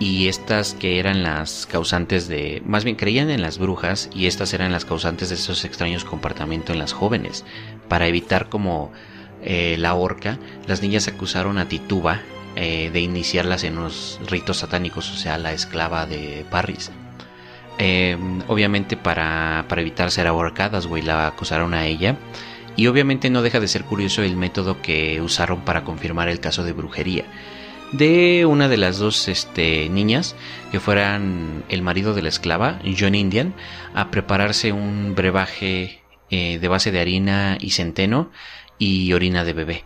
[0.00, 2.62] y estas que eran las causantes de...
[2.64, 6.74] más bien creían en las brujas y estas eran las causantes de esos extraños comportamientos
[6.74, 7.44] en las jóvenes.
[7.88, 8.92] Para evitar como
[9.42, 12.20] eh, la horca, las niñas acusaron a Tituba
[12.54, 16.92] eh, de iniciarlas en los ritos satánicos, o sea, la esclava de Parris.
[17.78, 22.16] Em, obviamente para, para evitar ser ahorcadas, güey, la acusaron a ella
[22.76, 26.64] y obviamente no deja de ser curioso el método que usaron para confirmar el caso
[26.64, 27.24] de brujería
[27.92, 30.36] de una de las dos este, niñas
[30.70, 33.54] que fueran el marido de la esclava, John Indian,
[33.94, 38.30] a prepararse un brebaje eh, de base de harina y centeno
[38.78, 39.84] y orina de bebé.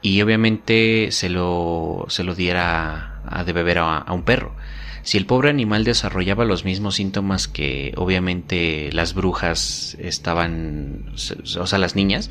[0.00, 4.54] Y obviamente se lo, se lo diera a, de beber a un perro.
[5.02, 11.78] Si el pobre animal desarrollaba los mismos síntomas que obviamente las brujas estaban, o sea,
[11.78, 12.30] las niñas,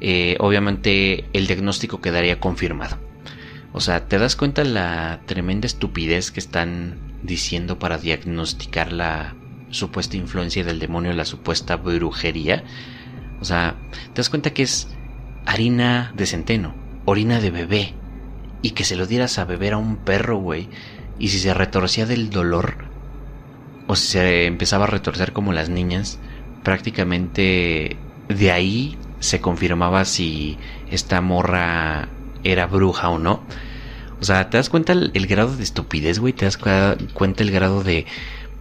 [0.00, 3.09] eh, obviamente el diagnóstico quedaría confirmado.
[3.72, 9.34] O sea, ¿te das cuenta la tremenda estupidez que están diciendo para diagnosticar la
[9.70, 12.64] supuesta influencia del demonio, la supuesta brujería?
[13.40, 13.76] O sea,
[14.12, 14.88] ¿te das cuenta que es
[15.46, 17.94] harina de centeno, orina de bebé?
[18.62, 20.68] Y que se lo dieras a beber a un perro, güey
[21.20, 22.76] y si se retorcía del dolor
[23.86, 26.18] o si se empezaba a retorcer como las niñas,
[26.64, 30.56] prácticamente de ahí se confirmaba si
[30.90, 32.08] esta morra
[32.44, 33.40] era bruja o no.
[34.20, 36.32] O sea, ¿te das cuenta el, grado de estupidez, güey?
[36.32, 36.58] ¿Te das
[37.14, 38.06] cuenta el grado de,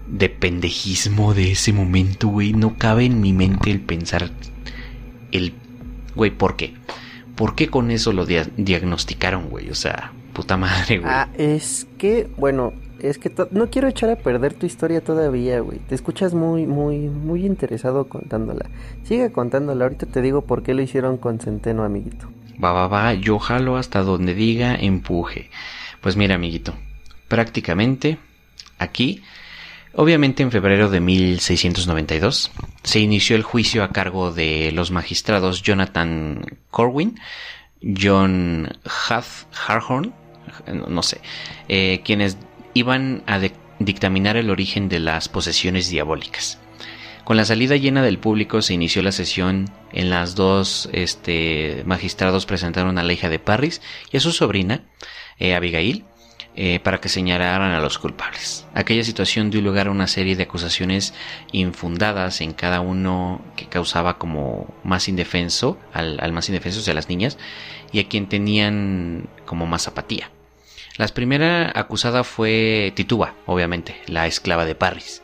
[0.08, 2.54] de pendejismo de ese momento, güey?
[2.54, 4.32] No cabe en mi mente el pensar
[5.32, 5.54] el...
[6.16, 6.74] Güey, ¿por qué?
[7.36, 9.70] ¿Por qué con eso lo diagnosticaron, güey?
[9.70, 11.12] O sea, puta madre, güey.
[11.12, 15.80] Ah, es que, bueno, es que no quiero echar a perder tu historia todavía, güey.
[15.80, 18.70] Te escuchas muy, muy, muy interesado contándola.
[19.04, 22.30] Sigue contándola, ahorita te digo por qué lo hicieron con Centeno, amiguito.
[22.62, 25.50] Va, va, va, yo jalo hasta donde diga empuje.
[26.02, 26.74] Pues mira, amiguito,
[27.28, 28.18] prácticamente
[28.78, 29.24] aquí,
[29.94, 32.52] obviamente en febrero de 1692,
[32.84, 37.20] se inició el juicio a cargo de los magistrados Jonathan Corwin,
[37.82, 40.14] John Hath Harhorn
[40.68, 41.22] no sé,
[41.68, 42.38] eh, quienes
[42.74, 43.40] iban a
[43.80, 46.60] dictaminar el origen de las posesiones diabólicas.
[47.30, 52.48] Con la salida llena del público se inició la sesión en las dos este, magistrados
[52.48, 54.82] presentaron a la hija de Parris y a su sobrina,
[55.38, 56.06] eh, Abigail,
[56.56, 58.66] eh, para que señalaran a los culpables.
[58.74, 61.14] Aquella situación dio lugar a una serie de acusaciones
[61.52, 67.10] infundadas en cada uno que causaba como más indefenso, al, al más indefenso, sea, las
[67.10, 67.38] niñas,
[67.92, 70.32] y a quien tenían como más apatía.
[70.98, 75.22] La primera acusada fue Tituba, obviamente, la esclava de Parris.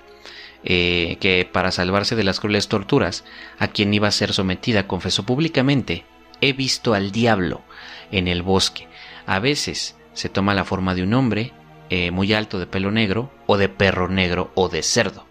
[0.67, 3.23] Eh, que para salvarse de las crueles torturas
[3.60, 6.06] a quien iba a ser sometida confesó públicamente
[6.41, 7.62] he visto al diablo
[8.12, 8.88] en el bosque.
[9.28, 11.54] A veces se toma la forma de un hombre
[11.89, 15.28] eh, muy alto de pelo negro o de perro negro o de cerdo.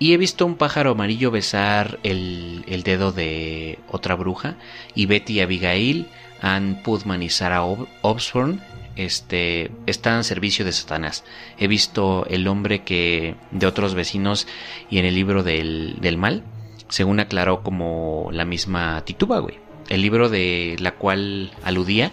[0.00, 4.56] Y he visto un pájaro amarillo besar el, el dedo de otra bruja
[4.94, 6.08] y Betty y Abigail,
[6.40, 7.62] Ann Putman y Sarah
[8.02, 8.60] Osborne
[9.04, 11.24] este, está en servicio de Satanás.
[11.58, 14.46] He visto el hombre que de otros vecinos
[14.90, 16.44] y en el libro del, del mal,
[16.88, 19.58] según aclaró como la misma Tituba, güey.
[19.88, 22.12] El libro de la cual aludía,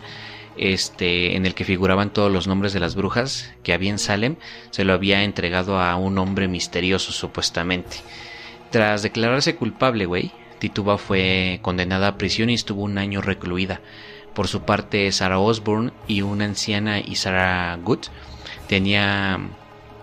[0.58, 4.36] este, en el que figuraban todos los nombres de las brujas que había en Salem,
[4.72, 7.98] se lo había entregado a un hombre misterioso, supuestamente.
[8.72, 13.82] Tras declararse culpable, güey, Tituba fue condenada a prisión y estuvo un año recluida.
[14.38, 18.06] Por su parte, Sarah Osborne y una anciana y Sarah Good
[18.68, 19.40] tenía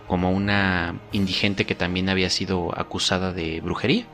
[0.09, 4.07] como una indigente que también había sido acusada de brujería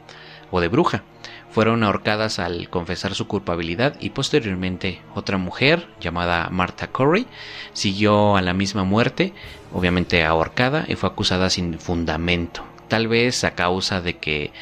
[0.51, 1.05] o de bruja.
[1.51, 7.27] Fueron ahorcadas al confesar su culpabilidad y posteriormente otra mujer llamada Martha Corey
[7.73, 9.33] siguió a la misma muerte,
[9.73, 14.53] obviamente ahorcada y fue acusada sin fundamento, tal vez a causa de que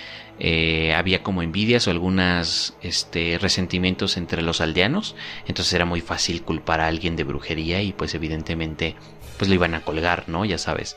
[0.41, 6.43] eh, había como envidias o algunos este, resentimientos entre los aldeanos, entonces era muy fácil
[6.43, 8.95] culpar a alguien de brujería y pues evidentemente
[9.37, 10.45] pues lo iban a colgar, ¿no?
[10.45, 10.97] Ya sabes.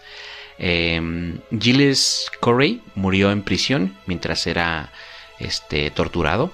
[0.57, 4.91] Eh, Gilles Corey murió en prisión mientras era
[5.39, 6.51] este, torturado.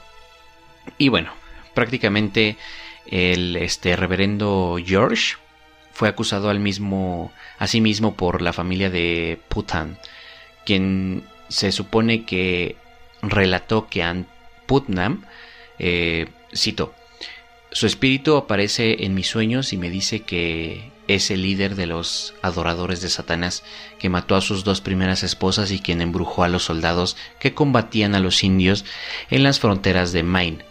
[0.97, 1.33] Y bueno,
[1.73, 2.57] prácticamente
[3.07, 5.35] el este, reverendo George
[5.91, 9.97] fue acusado al mismo, a sí mismo por la familia de Putan,
[10.65, 12.75] quien se supone que
[13.21, 14.27] relató que Ann
[14.65, 15.25] Putnam,
[15.79, 16.93] eh, cito,
[17.71, 22.33] su espíritu aparece en mis sueños y me dice que es el líder de los
[22.41, 23.63] adoradores de Satanás,
[23.99, 28.15] que mató a sus dos primeras esposas y quien embrujó a los soldados que combatían
[28.15, 28.85] a los indios
[29.29, 30.65] en las fronteras de Maine.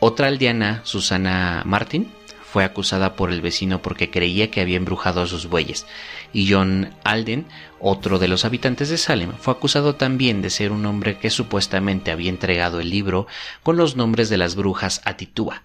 [0.00, 2.10] Otra aldeana, Susana Martin,
[2.54, 5.86] fue acusada por el vecino porque creía que había embrujado a sus bueyes,
[6.32, 7.46] y John Alden,
[7.80, 12.12] otro de los habitantes de Salem, fue acusado también de ser un hombre que supuestamente
[12.12, 13.26] había entregado el libro
[13.64, 15.62] con los nombres de las brujas a Tituba.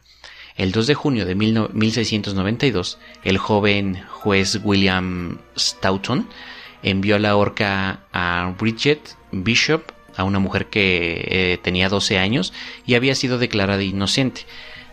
[0.55, 6.27] El 2 de junio de 1692, el joven juez William Stoughton
[6.81, 12.51] envió a la horca a Bridget Bishop, a una mujer que eh, tenía 12 años
[12.87, 14.47] y había sido declarada inocente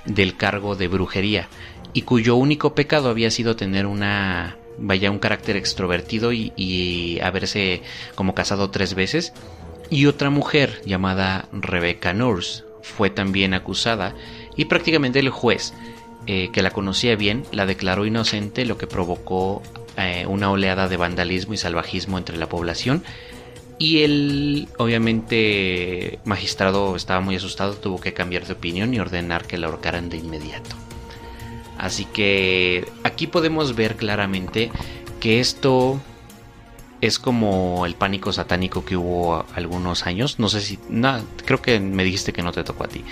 [0.07, 1.49] del cargo de brujería,
[1.97, 7.81] y cuyo único pecado había sido tener una vaya un carácter extrovertido y, haberse
[8.15, 9.33] como casado tres veces.
[9.89, 14.15] Y otra mujer llamada Rebecca Nurse fue también acusada
[14.57, 15.73] y prácticamente el juez
[16.27, 19.63] eh, que la conocía bien la declaró inocente lo que provocó
[19.97, 23.05] eh, una oleada de vandalismo y salvajismo entre la población.
[23.79, 29.57] Y el obviamente magistrado estaba muy asustado tuvo que cambiar de opinión y ordenar que
[29.57, 30.86] la ahorcaran de inmediato
[31.79, 34.71] Así que aquí podemos ver claramente
[35.21, 36.01] que esto
[37.01, 40.39] es como el pánico satánico que hubo algunos años.
[40.39, 40.79] No sé si.
[40.89, 43.05] No, creo que me dijiste que no te tocó a ti.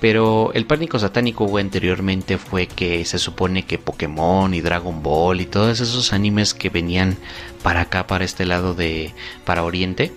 [0.00, 5.40] Pero el pánico satánico hubo anteriormente fue que se supone que Pokémon y Dragon Ball
[5.40, 7.16] y todos esos animes que venían
[7.62, 9.12] para acá, para este lado de.
[9.44, 10.12] para Oriente.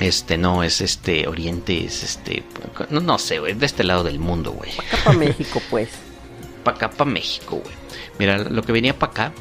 [0.00, 2.42] Este no es este Oriente, es este.
[2.90, 4.72] No, no sé, güey, de este lado del mundo, güey.
[4.72, 5.88] Acá para México, pues
[6.62, 7.74] para acá, para México, güey.
[8.18, 9.32] Mira, lo que venía para acá,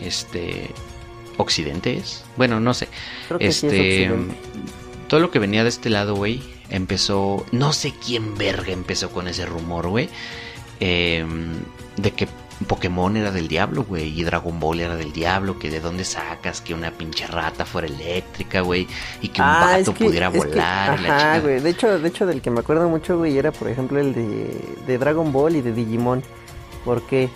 [0.00, 0.70] este,
[1.36, 2.24] Occidente es.
[2.36, 2.88] Bueno, no sé.
[3.38, 4.10] este,
[5.08, 7.44] todo lo que venía de este lado, güey, empezó.
[7.52, 10.08] No sé quién verga empezó con ese rumor, güey.
[10.80, 11.52] Em,
[11.96, 12.26] de que
[12.66, 16.60] Pokémon era del diablo, güey, y Dragon Ball era del diablo, que de dónde sacas
[16.60, 18.86] que una pinche rata fuera eléctrica, güey,
[19.22, 20.90] y que un ah, vato pudiera volar.
[20.90, 23.98] ajá, güey, de hecho, de hecho del que me acuerdo mucho, güey, era por ejemplo
[23.98, 26.22] el de, de Dragon Ball y de Digimon.
[26.84, 27.28] ¿Por qué?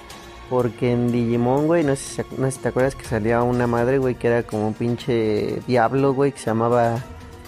[0.50, 3.66] Porque en Digimon, güey, no sé, si, no sé si te acuerdas que salía una
[3.66, 7.02] madre, güey, que era como un pinche diablo, güey, que se llamaba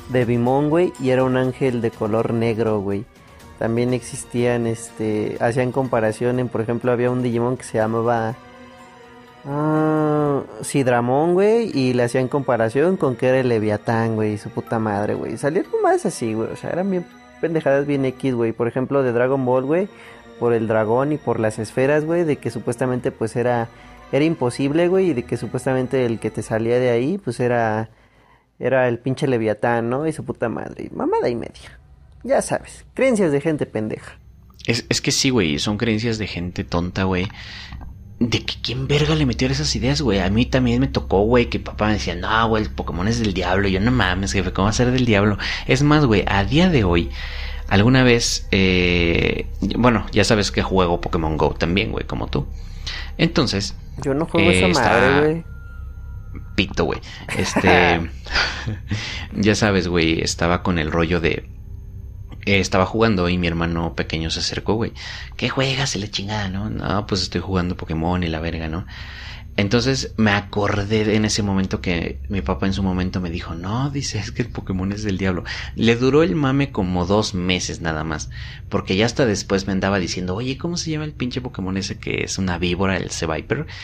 [0.09, 3.05] Devimon, güey, y era un ángel de color negro, güey.
[3.59, 8.35] También existían, este, hacían comparación en, por ejemplo, había un Digimon que se llamaba
[9.47, 10.43] ah,
[11.33, 15.37] güey, y le hacían comparación con que era el Leviatán, güey, su puta madre, güey.
[15.39, 17.07] Salieron más así, güey, o sea, eran bien
[17.41, 18.53] pendejadas bien X, güey.
[18.53, 19.89] Por ejemplo, de Dragon Ball, güey,
[20.39, 23.69] por el dragón y por las esferas, güey, de que supuestamente pues era
[24.13, 27.91] era imposible, güey, y de que supuestamente el que te salía de ahí pues era
[28.59, 30.07] era el pinche Leviatán, ¿no?
[30.07, 31.79] Y su puta madre, mamada y media.
[32.23, 34.19] Ya sabes, creencias de gente pendeja.
[34.67, 37.29] Es, es que sí, güey, son creencias de gente tonta, güey.
[38.19, 40.21] De que quién verga le metió esas ideas, güey.
[40.21, 43.21] A mí también me tocó, güey, que papá me decía, no, güey, el Pokémon es
[43.21, 43.69] del diablo.
[43.69, 45.39] Yo no mames, jefe, ¿cómo va a ser del diablo?
[45.67, 47.11] Es más, güey, a día de hoy,
[47.69, 49.47] alguna vez, eh,
[49.77, 52.47] bueno, ya sabes que juego Pokémon Go también, güey, como tú.
[53.19, 53.75] Entonces.
[54.03, 55.45] Yo no juego esa madre, güey.
[56.55, 57.01] Pito, güey.
[57.37, 58.11] Este.
[59.33, 61.49] ya sabes, güey, estaba con el rollo de
[62.47, 64.93] eh, estaba jugando y mi hermano pequeño se acercó, güey.
[65.37, 65.97] ¿Qué juegas?
[65.97, 66.71] Y la chingada, ¿no?
[66.71, 68.87] No, pues estoy jugando Pokémon y la verga, ¿no?
[69.57, 73.91] Entonces me acordé en ese momento que mi papá en su momento me dijo, no,
[73.91, 75.45] dice, es que el Pokémon es del diablo.
[75.75, 78.29] Le duró el mame como dos meses nada más,
[78.69, 81.99] porque ya hasta después me andaba diciendo, oye, ¿cómo se llama el pinche Pokémon ese
[81.99, 83.67] que es una víbora, el Seviper?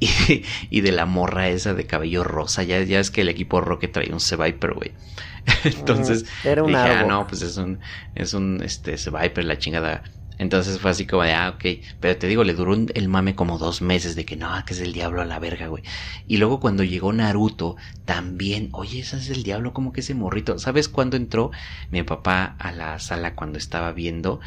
[0.00, 3.60] Y, y de la morra esa de cabello rosa, ya, ya es que el equipo
[3.60, 4.94] Rocket trae un Seviper, güey.
[5.64, 7.80] Entonces Era dije, ah, no, pues es un,
[8.14, 10.04] es un, este, Viper, la chingada.
[10.38, 11.82] Entonces fue así como de, ah, ok.
[12.00, 14.80] Pero te digo, le duró el mame como dos meses de que no, que es
[14.80, 15.82] el diablo a la verga, güey.
[16.26, 20.58] Y luego cuando llegó Naruto, también, oye, ese es el diablo, como que ese morrito.
[20.58, 21.50] ¿Sabes cuándo entró
[21.90, 24.40] mi papá a la sala cuando estaba viendo?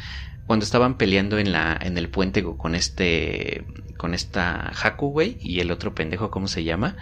[0.46, 3.64] Cuando estaban peleando en la, en el puente con este,
[3.96, 6.96] con esta Haku, güey, y el otro pendejo, ¿cómo se llama?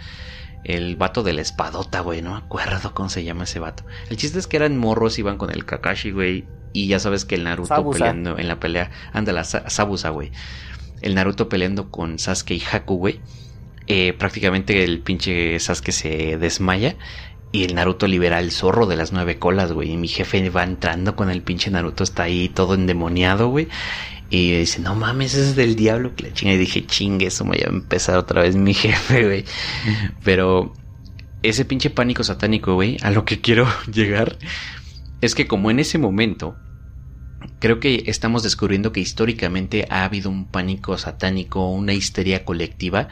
[0.63, 3.83] el vato de la espadota, güey, no me acuerdo cómo se llama ese vato.
[4.09, 7.35] El chiste es que eran morros, iban con el Kakashi, güey, y ya sabes que
[7.35, 10.31] el Naruto peleando en la pelea, anda la Sabusa, güey.
[11.01, 13.19] El Naruto peleando con Sasuke y Haku, güey.
[13.87, 16.95] Eh, prácticamente el pinche Sasuke se desmaya
[17.51, 19.91] y el Naruto libera el zorro de las nueve colas, güey.
[19.91, 23.67] Y mi jefe va entrando con el pinche Naruto, está ahí todo endemoniado, güey.
[24.29, 26.53] Y dice, no mames, ese es del diablo que la chinga.
[26.53, 29.45] Y dije, chingue, eso me voy a empezar otra vez mi jefe, güey.
[30.23, 30.73] Pero
[31.43, 34.37] ese pinche pánico satánico, güey, a lo que quiero llegar
[35.21, 36.57] es que como en ese momento,
[37.59, 43.07] creo que estamos descubriendo que históricamente ha habido un pánico satánico, una histeria colectiva,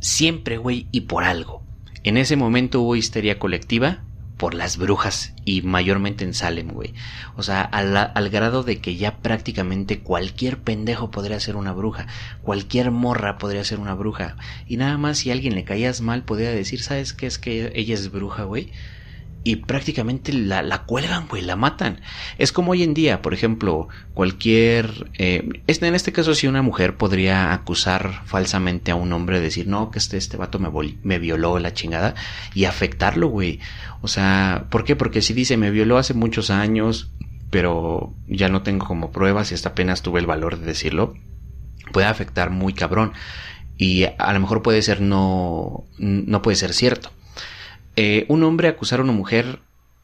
[0.00, 1.62] siempre, güey, y por algo.
[2.02, 4.04] En ese momento hubo histeria colectiva
[4.38, 6.94] por las brujas y mayormente en Salem, güey.
[7.36, 12.06] O sea, al, grado de que ya prácticamente cualquier pendejo podría ser una bruja,
[12.40, 14.36] cualquier morra podría ser una bruja.
[14.66, 17.72] Y nada más si a alguien le caías mal podría decir, ¿sabes qué es que
[17.74, 18.70] ella es bruja, güey?
[19.44, 22.00] Y prácticamente la, la cuelgan, güey, la matan.
[22.38, 25.10] Es como hoy en día, por ejemplo, cualquier...
[25.14, 29.90] Eh, en este caso, si una mujer podría acusar falsamente a un hombre, decir, no,
[29.90, 30.68] que este, este vato me,
[31.02, 32.14] me violó la chingada,
[32.54, 33.60] y afectarlo, güey.
[34.02, 34.96] O sea, ¿por qué?
[34.96, 37.10] Porque si dice, me violó hace muchos años,
[37.50, 41.14] pero ya no tengo como pruebas y hasta apenas tuve el valor de decirlo,
[41.92, 43.12] puede afectar muy cabrón.
[43.76, 47.12] Y a lo mejor puede ser no, no puede ser cierto.
[48.00, 49.58] Eh, un hombre acusar a una mujer,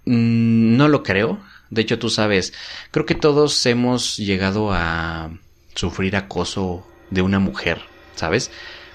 [0.04, 1.38] mm, no lo creo.
[1.70, 2.52] De hecho, tú sabes,
[2.90, 5.30] creo que todos hemos llegado a
[5.76, 7.82] sufrir acoso de una mujer,
[8.16, 8.50] ¿sabes?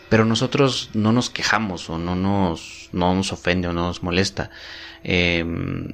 [0.09, 4.49] Pero nosotros no nos quejamos o no nos, no nos ofende o no nos molesta.
[5.05, 5.93] Em,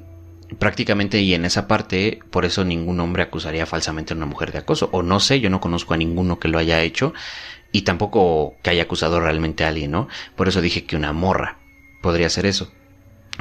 [0.58, 4.58] prácticamente y en esa parte, por eso ningún hombre acusaría falsamente a una mujer de
[4.58, 4.89] acoso.
[4.93, 7.14] O no sé, yo no conozco a ninguno que lo haya hecho
[7.72, 10.08] y tampoco que haya acusado realmente a alguien, ¿no?
[10.36, 11.60] Por eso dije que una morra
[12.01, 12.72] podría ser eso.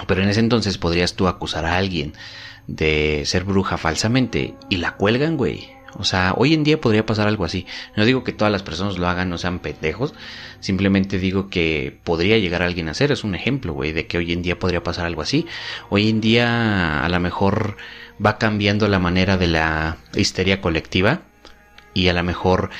[0.06, 2.14] Pero en ese entonces podrías tú acusar a alguien
[2.66, 5.74] de ser bruja falsamente y la cuelgan, güey.
[5.96, 7.66] O sea, hoy en día podría pasar algo así.
[7.96, 10.14] No digo que todas las personas lo hagan, no sean pendejos.
[10.60, 13.12] Simplemente digo que podría llegar alguien a hacer.
[13.12, 15.46] Es un ejemplo, güey, de que hoy en día podría pasar algo así.
[15.90, 17.76] Hoy en día a lo mejor
[18.24, 21.22] va cambiando la manera de la histeria colectiva.
[21.92, 22.70] Y a lo mejor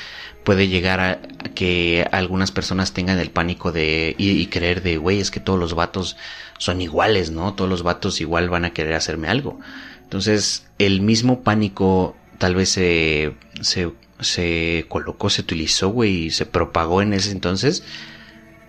[0.43, 1.19] puede llegar a
[1.55, 5.73] que algunas personas tengan el pánico de y, creer de, güey, es que todos los
[5.73, 6.17] vatos
[6.59, 7.55] son iguales, ¿no?
[7.55, 9.59] Todos los vatos igual van a querer hacerme algo.
[10.03, 16.45] Entonces, el mismo pánico tal vez se, se, se colocó, se utilizó, güey, y se
[16.45, 17.83] propagó en ese entonces.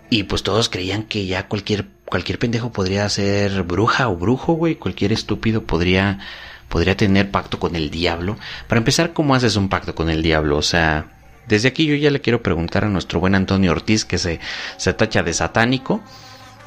[0.09, 4.77] Y pues todos creían que ya cualquier, cualquier pendejo podría ser bruja o brujo, güey.
[4.77, 6.21] Cualquier estúpido podría,
[6.69, 8.39] podría tener pacto con el diablo.
[8.69, 10.57] Para empezar, ¿cómo haces un pacto con el diablo?
[10.57, 11.16] O sea,
[11.49, 14.41] desde aquí yo ya le quiero preguntar a nuestro buen Antonio Ortiz, que se,
[14.77, 16.03] se tacha de satánico.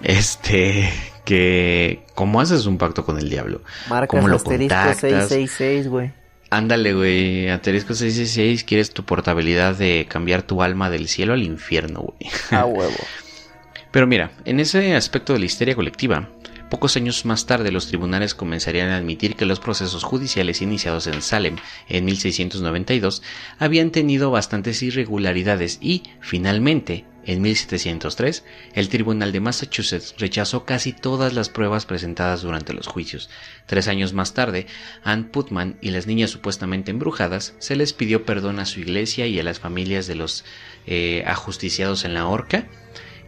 [0.01, 0.89] Este,
[1.25, 3.61] que ¿cómo haces un pacto con el diablo?
[4.07, 4.99] ¿Cómo lo contactas?
[4.99, 6.11] 666, güey.
[6.51, 11.99] Ándale, güey, asterisco 666, quieres tu portabilidad de cambiar tu alma del cielo al infierno,
[12.01, 12.32] güey.
[12.49, 12.97] A huevo.
[13.91, 16.30] Pero mira, en ese aspecto de la histeria colectiva,
[16.70, 21.24] Pocos años más tarde los tribunales comenzarían a admitir que los procesos judiciales iniciados en
[21.24, 21.55] Salem
[21.88, 23.24] en 1692
[23.57, 28.43] habían tenido bastantes irregularidades y, finalmente, en 1703,
[28.74, 33.30] el Tribunal de Massachusetts rechazó casi todas las pruebas presentadas durante los juicios.
[33.65, 34.67] Tres años más tarde,
[35.03, 39.39] Ann Putman y las niñas supuestamente embrujadas se les pidió perdón a su iglesia y
[39.39, 40.45] a las familias de los
[40.86, 42.67] eh, ajusticiados en la horca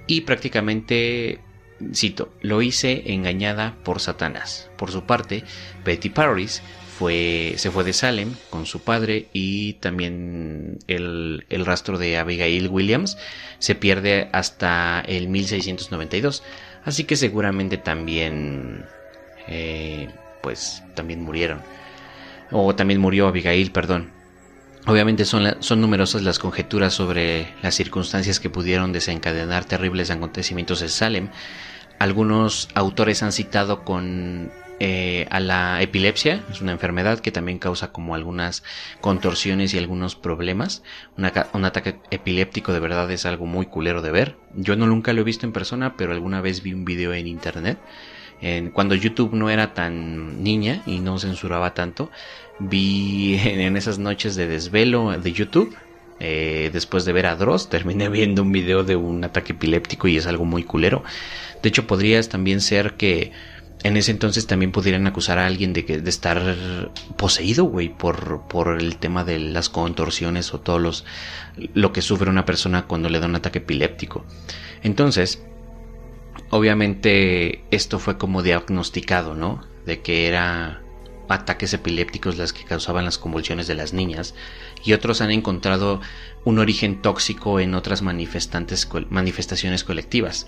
[0.07, 1.41] y prácticamente
[1.93, 4.69] cito, lo hice engañada por Satanás.
[4.77, 5.43] Por su parte,
[5.83, 6.61] Betty Paris
[7.01, 13.17] fue, se fue de Salem con su padre y también el, rastro de Abigail Williams
[13.57, 16.43] se pierde hasta el 1692.
[16.85, 18.85] Así que seguramente también,
[19.47, 20.09] eh,
[20.43, 21.61] pues también murieron.
[22.51, 24.11] O también murió Abigail, perdón.
[24.85, 30.89] Obviamente son, son, numerosas las conjeturas sobre las circunstancias que pudieron desencadenar terribles acontecimientos en
[30.89, 31.29] Salem,
[32.01, 37.91] algunos autores han citado con eh, a la epilepsia, es una enfermedad que también causa
[37.91, 38.63] como algunas
[39.01, 40.81] contorsiones y algunos problemas.
[41.15, 44.37] un ataque epiléptico de verdad es algo muy culero de ver.
[44.55, 47.27] Yo no nunca lo he visto en persona, pero alguna vez vi un video en
[47.27, 47.77] internet.
[48.73, 52.09] Cuando YouTube no era tan niña y no censuraba tanto,
[52.57, 55.77] vi en esas noches de desvelo de YouTube
[56.23, 60.17] eh, después de ver a Dross, terminé viendo un video de un ataque epiléptico y
[60.17, 61.03] es algo muy culero.
[61.63, 63.31] De hecho, podrías también ser que
[63.83, 68.47] en ese entonces también pudieran acusar a alguien de, que, de estar poseído, güey, por,
[68.47, 71.05] por el tema de las contorsiones o todo los,
[71.73, 74.23] lo que sufre una persona cuando le da un ataque epiléptico.
[74.83, 75.43] Entonces,
[76.51, 79.61] obviamente esto fue como diagnosticado, ¿no?
[79.87, 80.83] De que era
[81.31, 84.35] ataques epilépticos las que causaban las convulsiones de las niñas
[84.83, 86.01] y otros han encontrado
[86.43, 90.47] un origen tóxico en otras manifestaciones colectivas.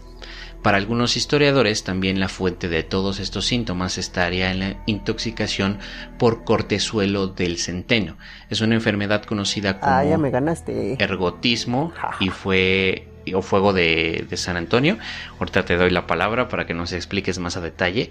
[0.61, 5.79] Para algunos historiadores también la fuente de todos estos síntomas estaría en la intoxicación
[6.17, 8.17] por cortezuelo del centeno.
[8.49, 10.95] Es una enfermedad conocida como ah, me ganaste.
[11.03, 14.97] ergotismo y fue o fuego de, San Antonio.
[15.39, 18.09] Ahorita te doy la palabra para que nos expliques más a detalle.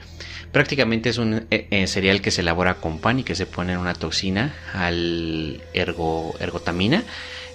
[0.53, 3.73] Prácticamente es un eh, eh, cereal que se elabora con pan y que se pone
[3.73, 7.03] en una toxina al ergo, ergotamina.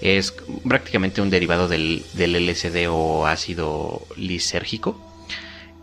[0.02, 0.36] Es
[0.68, 5.02] prácticamente un derivado del, del LSD o ácido lisérgico.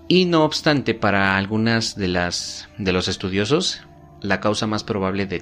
[0.06, 3.80] Y no obstante, para algunas de las de los estudiosos,
[4.24, 5.40] la causa más probable de,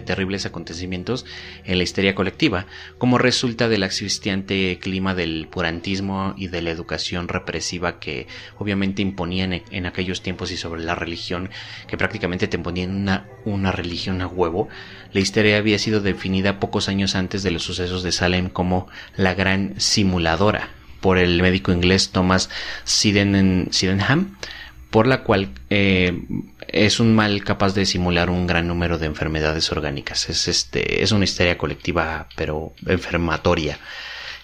[0.00, 1.26] terribles acontecimientos
[1.64, 2.66] en la histeria colectiva,
[2.98, 8.26] como resulta del existente clima del purantismo y de la educación represiva que
[8.58, 11.50] obviamente imponían en, aquellos tiempos y sobre la religión,
[11.86, 14.68] que prácticamente te imponían una, una religión a huevo.
[15.12, 19.34] La histeria había sido definida pocos años antes de los sucesos de Salem como la
[19.34, 20.70] gran simuladora
[21.00, 22.48] por el médico inglés Thomas
[22.84, 24.36] Sydenham
[24.92, 26.22] por la cual eh,
[26.72, 30.30] es un mal capaz de simular un gran número de enfermedades orgánicas.
[30.30, 33.78] Es, este, es una histeria colectiva, pero enfermatoria.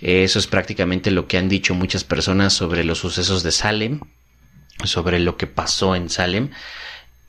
[0.01, 4.01] Eso es prácticamente lo que han dicho muchas personas sobre los sucesos de Salem,
[4.85, 6.51] sobre lo que pasó en Salem.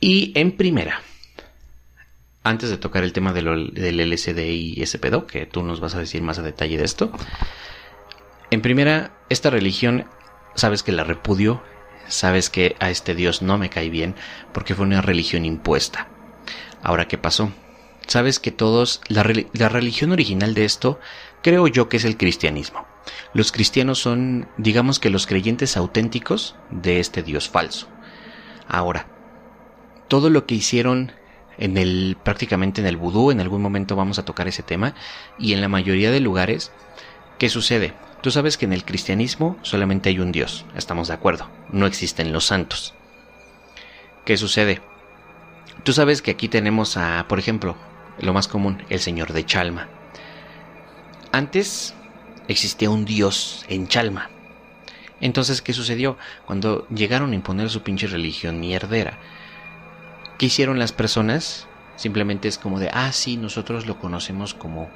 [0.02, 1.02] Y en primera,
[2.44, 5.96] antes de tocar el tema del, del LSD y ese pedo, que tú nos vas
[5.96, 7.10] a decir más a detalle de esto.
[8.52, 10.06] En primera, esta religión,
[10.56, 11.64] sabes que la repudio
[12.10, 14.16] sabes que a este Dios no me cae bien
[14.54, 16.08] porque fue una religión impuesta.
[16.82, 17.52] Ahora, ¿qué pasó?
[18.08, 21.00] Sabes que todos, la, religión original de esto,
[21.44, 22.86] creo yo que es el cristianismo.
[23.34, 27.88] Los cristianos son, digamos que los creyentes auténticos de este Dios falso.
[28.68, 29.08] Ahora,
[30.08, 31.12] todo lo que hicieron
[31.58, 34.96] en el, prácticamente en el vudú, en algún momento vamos a tocar ese tema,
[35.38, 36.72] y en la mayoría de lugares,
[37.38, 37.94] ¿qué sucede?
[38.22, 42.34] Tú sabes que en el cristianismo solamente hay un Dios, estamos de acuerdo, no existen
[42.34, 42.94] los santos.
[44.26, 44.82] ¿Qué sucede?
[45.84, 47.78] Tú sabes que aquí tenemos a, por ejemplo,
[48.20, 49.88] lo más común, el Señor de Chalma.
[51.32, 51.96] Antes
[52.50, 54.30] existía un Dios en Chalma.
[55.22, 56.18] Entonces, ¿qué sucedió?
[56.46, 59.18] Cuando llegaron a imponer su pinche religión mierdera,
[60.38, 61.68] ¿qué hicieron las personas?
[61.96, 64.90] Simplemente es como de, ah, sí, nosotros lo conocemos como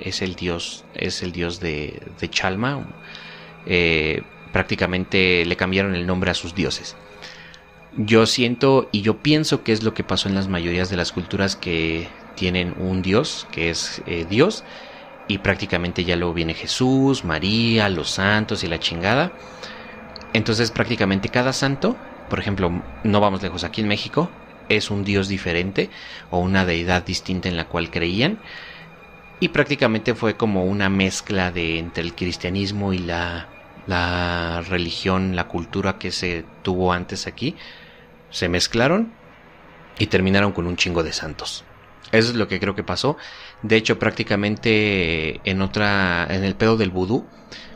[0.00, 2.00] es el dios, es el dios de,
[2.30, 2.86] Chalma.
[3.66, 4.22] Eh,
[4.52, 6.96] prácticamente le cambiaron el nombre a sus dioses.
[7.96, 11.12] Yo siento y yo pienso que es lo que pasó en las mayorías de las
[11.12, 14.64] culturas que tienen un dios, que es eh, Dios,
[15.28, 19.32] y prácticamente ya luego viene Jesús, María, los santos y la chingada.
[20.32, 21.96] Entonces prácticamente cada santo,
[22.28, 24.30] por ejemplo, no vamos lejos aquí en México,
[24.68, 25.90] es un dios diferente
[26.30, 28.38] o una deidad distinta en la cual creían
[29.40, 33.48] y prácticamente fue como una mezcla de entre el cristianismo y la
[33.86, 37.56] la religión, la cultura que se tuvo antes aquí,
[38.30, 39.12] se mezclaron
[39.98, 41.64] y terminaron con un chingo de santos.
[42.12, 43.16] Eso es lo que creo que pasó.
[43.62, 47.26] De hecho, prácticamente en otra, en el pedo del vudú,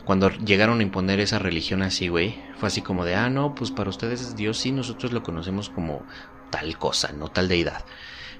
[0.05, 3.71] cuando llegaron a imponer esa religión así, güey, fue así como de, ah, no, pues
[3.71, 6.05] para ustedes es Dios, sí, nosotros lo conocemos como
[6.49, 7.85] tal cosa, no tal deidad.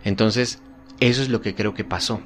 [0.03, 0.61] Entonces,
[0.99, 2.21] eso es lo que creo que pasó,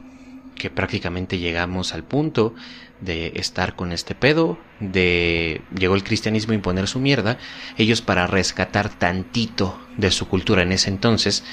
[0.56, 2.56] que prácticamente llegamos al punto
[3.02, 7.38] de estar con este pedo, de llegó el cristianismo a imponer su mierda,
[7.78, 11.44] ellos para rescatar tantito de su cultura en ese entonces,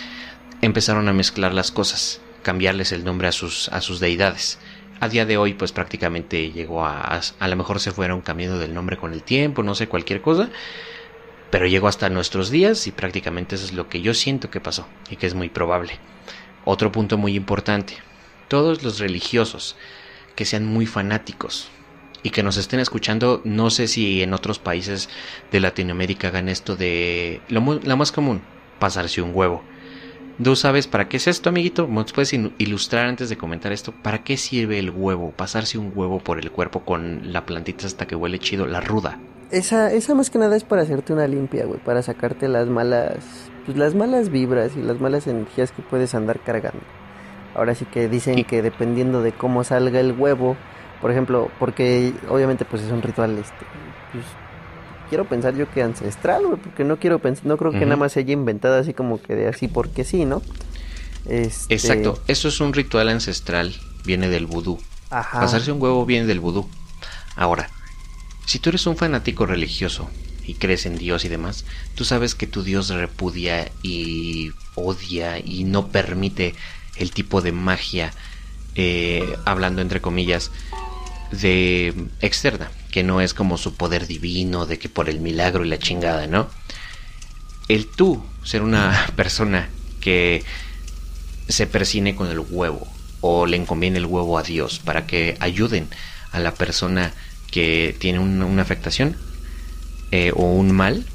[0.61, 4.59] empezaron a mezclar las cosas, cambiarles el nombre a sus, a sus deidades.
[5.01, 8.59] A día de hoy, pues prácticamente llegó a, a, a lo mejor se fueron cambiando
[8.59, 10.49] del nombre con el tiempo, no sé, cualquier cosa,
[11.51, 14.87] pero llegó hasta nuestros días y prácticamente eso es lo que yo siento que pasó
[15.11, 15.99] y que es muy probable.
[16.65, 17.97] Otro punto muy importante,
[18.53, 19.77] todos los religiosos
[20.37, 21.71] que sean muy fanáticos
[22.23, 25.09] y que nos estén escuchando, no sé si en otros países
[25.51, 28.43] de Latinoamérica hagan esto de lo, lo más común,
[28.79, 29.63] pasarse un huevo.
[30.45, 31.89] ¿Tú sabes para qué es esto, amiguito?
[31.89, 33.91] ¿Me puedes ilustrar antes de comentar esto?
[33.91, 35.31] ¿Para qué sirve el huevo?
[35.31, 39.19] Pasarse un huevo por el cuerpo con la plantita hasta que huele chido, la ruda.
[39.51, 43.17] Esa, esa más que nada es para hacerte una limpia, güey, para sacarte las malas,
[43.65, 46.83] pues las malas vibras y las malas energías que puedes andar cargando.
[47.55, 50.57] Ahora sí que dicen que dependiendo de cómo salga el huevo,
[51.01, 53.67] por ejemplo, porque obviamente pues es un ritual, este,
[54.13, 54.25] pues,
[55.09, 57.87] quiero pensar yo que ancestral, güey, porque no quiero pensar, no creo que uh -huh.
[57.87, 60.43] nada más se haya inventado así como que de así porque sí, ¿no?
[61.29, 61.75] Este...
[61.75, 63.75] Exacto, eso es un ritual ancestral,
[64.05, 64.81] viene del vudú.
[65.11, 65.41] Ajá.
[65.41, 66.69] Pasarse un huevo viene del vudú.
[67.37, 67.69] Ahora,
[68.47, 70.09] si tú eres un fanático religioso
[70.45, 75.65] y crees en Dios y demás, tú sabes que tu Dios repudia y odia y
[75.65, 76.55] no permite
[76.97, 78.13] el tipo de magia,
[78.75, 80.51] eh, hablando entre comillas,
[81.31, 85.69] de externa, que no es como su poder divino, de que por el milagro y
[85.69, 86.49] la chingada, ¿no?
[87.69, 89.71] El tú ser una persona
[90.01, 90.45] que
[91.49, 92.87] se persine con el huevo
[93.21, 95.89] o le encomiende el huevo a Dios para que ayuden
[96.33, 97.13] a la persona
[97.51, 99.17] que tiene una, una afectación
[100.11, 101.07] eh, o un mal,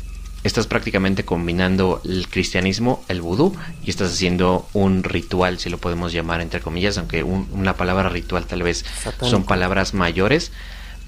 [0.48, 6.14] estás prácticamente combinando el cristianismo, el vudú, y estás haciendo un ritual, si lo podemos
[6.14, 9.30] llamar entre comillas, aunque un, una palabra ritual tal vez Satánico.
[9.30, 10.52] son palabras mayores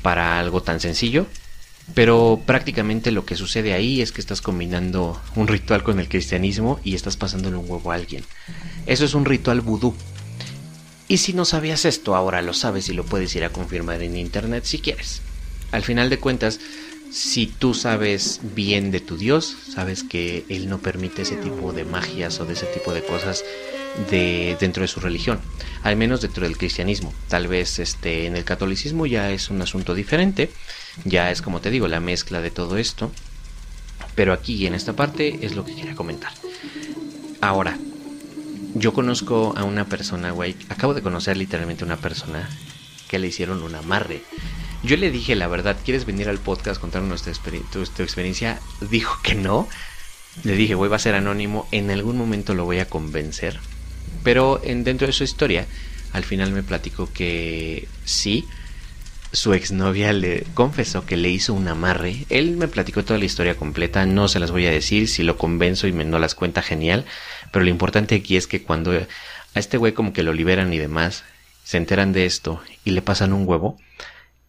[0.02, 1.26] para algo tan sencillo.
[1.96, 6.80] Pero prácticamente lo que sucede ahí es que estás combinando un ritual con el cristianismo
[6.84, 8.24] y estás pasándole un huevo a alguien.
[8.86, 9.96] Eso es un ritual vudú.
[11.08, 14.16] Y si no sabías esto, ahora lo sabes y lo puedes ir a confirmar en
[14.16, 15.24] internet si quieres.
[15.72, 16.60] Al final de cuentas,
[17.12, 21.86] si tú sabes bien de tu Dios, sabes que Él no permite ese tipo de
[21.86, 23.44] magias o de ese tipo de cosas
[24.10, 25.40] de, dentro de su religión,
[25.84, 27.14] al menos dentro del cristianismo.
[27.28, 30.52] Tal vez este, en el catolicismo ya es un asunto diferente,
[31.04, 33.12] ya es como te digo, la mezcla de todo esto,
[34.16, 36.32] pero aquí en esta parte es lo que quería comentar.
[37.42, 37.78] Ahora,
[38.76, 42.48] yo conozco a una persona, güey, acabo de conocer literalmente a una persona
[43.08, 44.22] que le hicieron un amarre
[44.84, 47.30] yo le dije la verdad, ¿quieres venir al podcast contarnos tu,
[48.04, 48.60] experiencia?
[48.90, 49.68] Dijo que no.
[50.44, 53.60] Le dije, güey, va a ser anónimo, en algún momento lo voy a convencer.
[54.24, 55.66] Pero en, dentro de su historia,
[56.14, 58.46] al final me platicó que sí,
[59.32, 62.26] su exnovia le confesó que le hizo un amarre.
[62.30, 65.38] Él me platicó toda la historia completa, no se las voy a decir, si lo
[65.38, 67.06] convenzo y me no las cuenta genial,
[67.52, 70.78] pero lo importante aquí es que cuando a este güey como que lo liberan y
[70.78, 71.24] demás,
[71.64, 73.78] se enteran de esto y le pasan un huevo,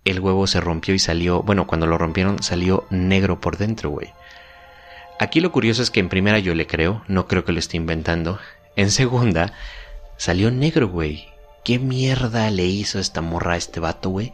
[0.05, 4.13] el huevo se rompió y salió, bueno, cuando lo rompieron salió negro por dentro, güey.
[5.19, 7.77] Aquí lo curioso es que en primera yo le creo, no creo que lo esté
[7.77, 8.39] inventando.
[8.75, 9.53] En segunda,
[10.17, 11.29] salió negro, güey.
[11.63, 14.33] ¿Qué mierda le hizo esta morra a este vato, güey?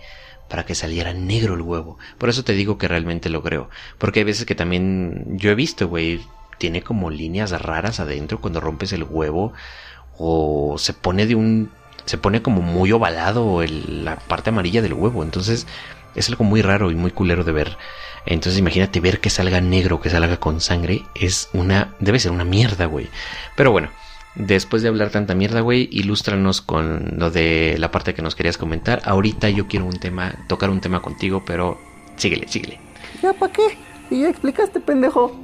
[0.48, 1.98] Para que saliera negro el huevo.
[2.18, 3.68] Por eso te digo que realmente lo creo.
[3.98, 6.20] Porque hay veces que también yo he visto, güey,
[6.58, 9.52] tiene como líneas raras adentro cuando rompes el huevo.
[10.16, 11.72] O se pone de un
[12.06, 15.22] se pone como muy ovalado el, la parte amarilla del huevo.
[15.22, 15.66] Entonces
[16.14, 17.76] es algo muy raro y muy culero de ver.
[18.24, 21.02] Entonces imagínate ver que salga negro, que salga con sangre.
[21.14, 21.94] Es una...
[22.00, 23.08] Debe ser una mierda, güey.
[23.56, 23.90] Pero bueno.
[24.36, 28.58] Después de hablar tanta mierda, güey, ilústranos con lo de la parte que nos querías
[28.58, 29.00] comentar.
[29.06, 31.80] Ahorita yo quiero un tema, tocar un tema contigo, pero
[32.16, 32.78] síguele, síguele.
[33.22, 33.78] ¿Ya para qué?
[34.10, 35.34] Y ya explicaste, pendejo.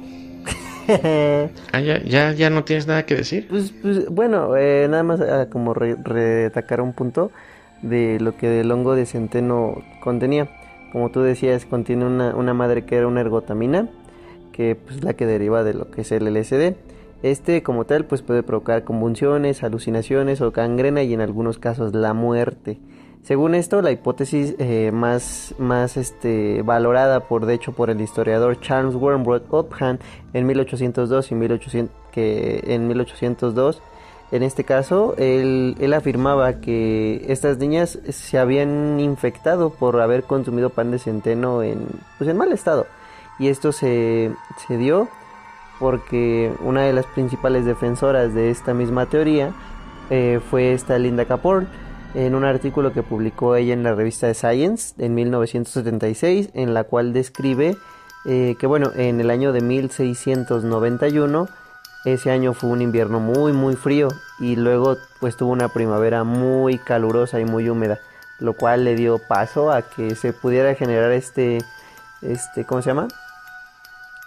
[1.71, 3.47] ah, ¿ya, ya, ya no tienes nada que decir.
[3.49, 7.31] Pues, pues bueno, eh, nada más ah, como re retacar un punto
[7.81, 10.49] de lo que el hongo de centeno contenía.
[10.91, 13.89] Como tú decías, contiene una, una madre que era una ergotamina,
[14.51, 16.75] que pues la que deriva de lo que es el LSD.
[17.23, 22.13] Este como tal pues puede provocar convulsiones, alucinaciones o gangrena y en algunos casos la
[22.13, 22.79] muerte.
[23.23, 28.59] Según esto, la hipótesis eh, más, más este, valorada por, de hecho, por el historiador
[28.59, 29.97] Charles Wormwood Upham
[30.33, 33.81] en 1802 y 1800, que en 1802,
[34.33, 40.69] en este caso, él, él, afirmaba que estas niñas se habían infectado por haber consumido
[40.69, 42.87] pan de centeno en, pues, en mal estado.
[43.39, 44.31] Y esto se,
[44.67, 45.07] se dio
[45.79, 49.53] porque una de las principales defensoras de esta misma teoría
[50.09, 51.67] eh, fue esta Linda Kapoor
[52.13, 56.83] en un artículo que publicó ella en la revista de Science en 1976, en la
[56.83, 57.77] cual describe
[58.25, 61.49] eh, que bueno, en el año de 1691,
[62.05, 64.09] ese año fue un invierno muy muy frío
[64.39, 67.99] y luego pues tuvo una primavera muy calurosa y muy húmeda,
[68.39, 71.59] lo cual le dio paso a que se pudiera generar este,
[72.21, 73.07] este, ¿cómo se llama?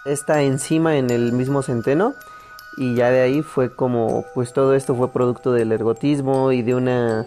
[0.05, 2.13] Esta enzima en el mismo centeno
[2.77, 6.75] y ya de ahí fue como pues todo esto fue producto del ergotismo y de
[6.75, 7.25] una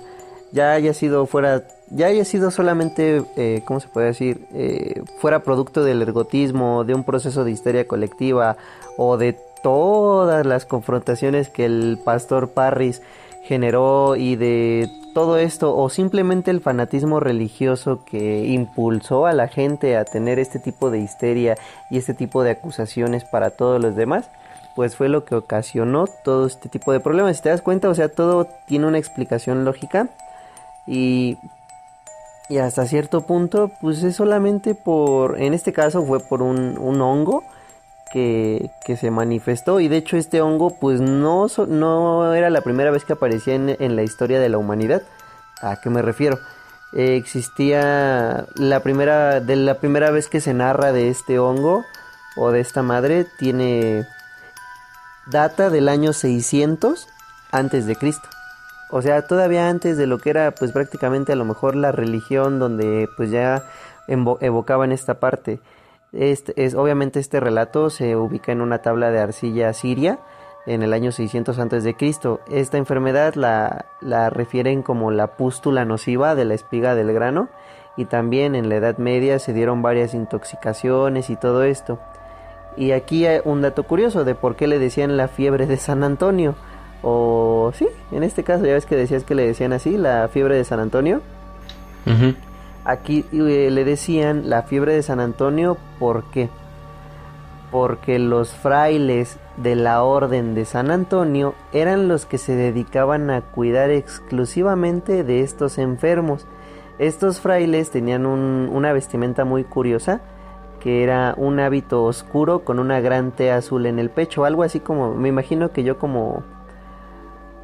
[0.53, 4.47] ya haya sido fuera, ya haya sido solamente, eh, ¿cómo se puede decir?
[4.53, 8.57] Eh, fuera producto del ergotismo, de un proceso de histeria colectiva
[8.97, 13.03] o de todas las confrontaciones que el pastor Parris
[13.45, 19.97] generó y de todo esto o simplemente el fanatismo religioso que impulsó a la gente
[19.97, 21.57] a tener este tipo de histeria
[21.91, 24.31] y este tipo de acusaciones para todos los demás
[24.77, 27.37] pues fue lo que ocasionó todo este tipo de problemas.
[27.37, 30.09] Si te das cuenta, o sea, todo tiene una explicación lógica
[30.87, 31.39] y,
[32.49, 37.01] y hasta cierto punto, pues es solamente por, en este caso fue por un, un
[37.01, 37.45] hongo
[38.13, 42.91] que, que, se manifestó y de hecho este hongo pues no, no era la primera
[42.91, 45.03] vez que aparecía en, en la historia de la humanidad.
[45.63, 46.39] ¿A qué me refiero?
[46.93, 51.85] Eh, existía la primera, de la primera vez que se narra de este hongo
[52.37, 54.07] o de esta madre tiene
[55.27, 57.09] data del año 600
[57.53, 58.29] antes de Cristo.
[58.93, 62.59] O sea, todavía antes de lo que era pues prácticamente a lo mejor la religión
[62.59, 63.65] donde pues ya
[64.09, 65.61] evocaban esta parte.
[66.13, 70.19] Este, es, obviamente este relato se ubica en una tabla de arcilla siria
[70.67, 72.41] en el año 600 antes de Cristo.
[72.51, 77.49] Esta enfermedad la, la refieren como la pústula nociva de la espiga del grano
[77.97, 82.01] y también en la Edad Media se dieron varias intoxicaciones y todo esto.
[82.77, 86.03] Y aquí hay un dato curioso de por qué le decían la fiebre de San
[86.03, 86.55] Antonio
[87.03, 90.57] o sí, en este caso ya ves que decías que le decían así, la fiebre
[90.57, 91.21] de San Antonio.
[92.85, 96.49] Aquí eh, le decían la fiebre de San Antonio, ¿por qué?
[97.71, 103.43] Porque los frailes de la orden de San Antonio eran los que se dedicaban a
[103.43, 106.47] cuidar exclusivamente de estos enfermos.
[106.99, 110.21] Estos frailes tenían una vestimenta muy curiosa,
[110.81, 114.81] que era un hábito oscuro con una gran T azul en el pecho, algo así
[114.81, 116.43] como, me imagino que yo como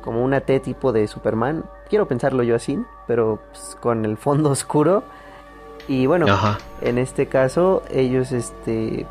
[0.06, 1.64] como una T tipo de Superman.
[1.90, 2.78] Quiero pensarlo yo así,
[3.08, 5.02] pero pues, con el fondo oscuro.
[5.88, 6.26] Y bueno,
[6.80, 9.04] en este caso ellos este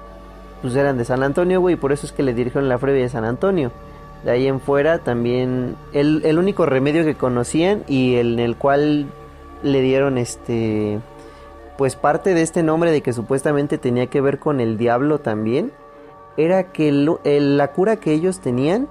[0.62, 2.96] pues eran de San Antonio, güey, y por eso es que le dirigieron la feria
[2.96, 3.72] de San Antonio.
[4.24, 9.08] De ahí en fuera también el, el único remedio que conocían y en el cual
[9.64, 11.00] le dieron este
[11.78, 15.74] pues parte de este nombre de que supuestamente tenía que ver con el diablo también
[16.38, 18.88] era que la cura que ellos tenían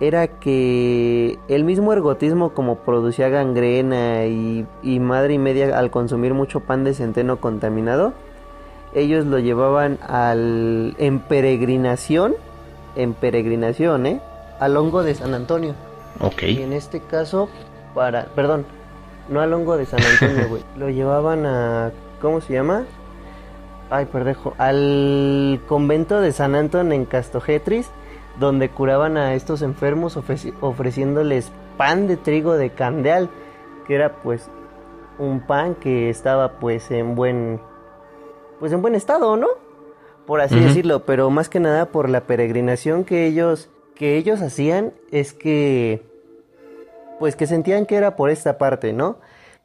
[0.00, 4.66] era que el mismo ergotismo como producía gangrena y,
[5.00, 8.12] madre y media al consumir mucho pan de centeno contaminado,
[8.94, 12.36] ellos lo llevaban al en peregrinación,
[12.96, 14.20] en peregrinación, ¿eh?
[14.60, 15.74] Al hongo de San Antonio.
[16.20, 16.42] Ok.
[16.44, 17.48] Y en este caso,
[17.94, 18.66] para, perdón,
[19.28, 20.62] no al hongo de San Antonio, güey.
[20.76, 21.90] lo llevaban a,
[22.20, 22.84] ¿cómo se llama?
[23.90, 27.90] Ay, perdejo, al convento de San Antonio en Castogetris
[28.38, 33.30] donde curaban a estos enfermos ofreciéndoles pan de trigo de candeal,
[33.86, 34.50] que era pues
[35.18, 37.60] un pan que estaba pues en buen
[38.60, 39.48] pues en buen estado, ¿no?
[40.26, 44.92] Por así decirlo, pero más que nada por la peregrinación que ellos que ellos hacían
[45.10, 46.02] es que
[47.18, 49.18] pues que sentían que era por esta parte, ¿no?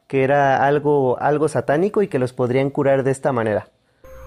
[0.07, 3.67] Que era algo algo satánico y que los podrían curar de esta manera.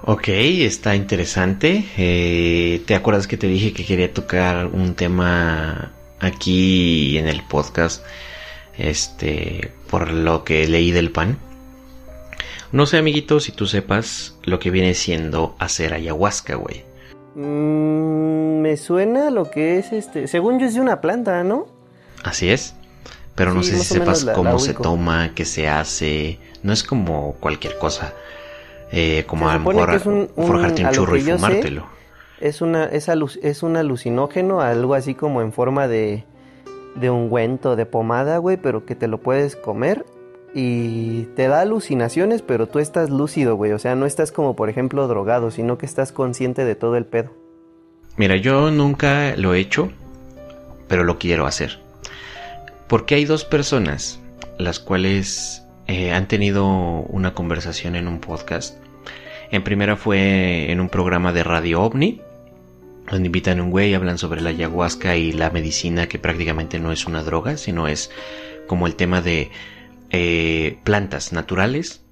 [0.03, 1.85] Ok, está interesante.
[1.97, 8.05] Eh, ¿Te acuerdas que te dije que quería tocar un tema aquí en el podcast?
[8.79, 11.39] Este, por lo que leí del pan.
[12.73, 16.85] No sé, amiguito, si tú sepas lo que viene siendo hacer ayahuasca, güey.
[17.35, 20.29] Mm, me suena lo que es este.
[20.29, 21.67] Según yo es de una planta, ¿no?
[22.23, 22.75] Así es.
[23.35, 26.39] Pero no sé si sepas cómo se toma, qué se hace.
[26.63, 28.15] No es como cualquier cosa.
[28.93, 30.01] Eh, como a lo mejor
[30.35, 31.87] forjarte un, churro y fumártelo.
[32.41, 33.09] es, una, es,
[33.43, 36.25] es un alucinógeno, algo así como en forma de,
[36.95, 40.05] de ungüento, de pomada, güey, pero que te lo puedes comer
[40.55, 43.73] y te da alucinaciones, pero tú estás lúcido, güey.
[43.73, 47.05] O sea, no estás como, por ejemplo, drogado, sino que estás consciente de todo el
[47.05, 47.31] pedo.
[48.17, 49.91] Mira, yo nunca lo he hecho,
[50.89, 51.79] pero lo quiero hacer.
[52.89, 54.19] Porque hay dos personas
[54.59, 58.79] las cuales eh, han tenido una conversación en un podcast.
[59.51, 62.21] En primera fue en un programa de Radio OVNI,
[63.11, 66.91] donde invitan a un güey, hablan sobre la ayahuasca y la medicina, que prácticamente no
[66.91, 68.11] es una droga, sino es
[68.67, 69.51] como el tema de
[70.11, 72.03] eh, plantas naturales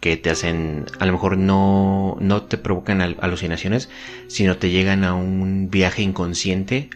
[0.00, 3.88] que te hacen, a lo mejor no, no te provocan alucinaciones,
[4.28, 6.90] sino te llegan a un viaje inconsciente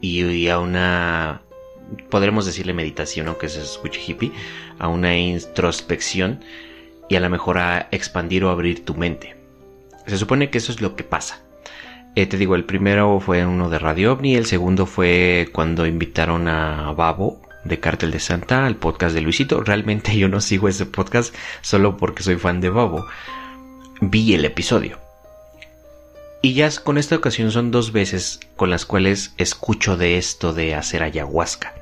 [0.00, 1.42] y, a una,
[2.10, 4.32] podremos decirle meditación, aunque se escuche hippie,
[4.78, 6.40] a una introspección
[7.08, 9.36] y a lo mejor a expandir o abrir tu mente.
[10.06, 11.42] Se supone que eso es lo que pasa.
[12.14, 16.48] Eh, te digo, el primero fue uno de Radio OVNI, el segundo fue cuando invitaron
[16.48, 19.60] a Babo de Cártel de Santa al podcast de Luisito.
[19.62, 23.06] Realmente yo no sigo ese podcast solo porque soy fan de Babo.
[24.00, 24.98] Vi el episodio.
[26.42, 30.74] Y ya con esta ocasión son dos veces con las cuales escucho de esto de
[30.74, 31.74] hacer ayahuasca.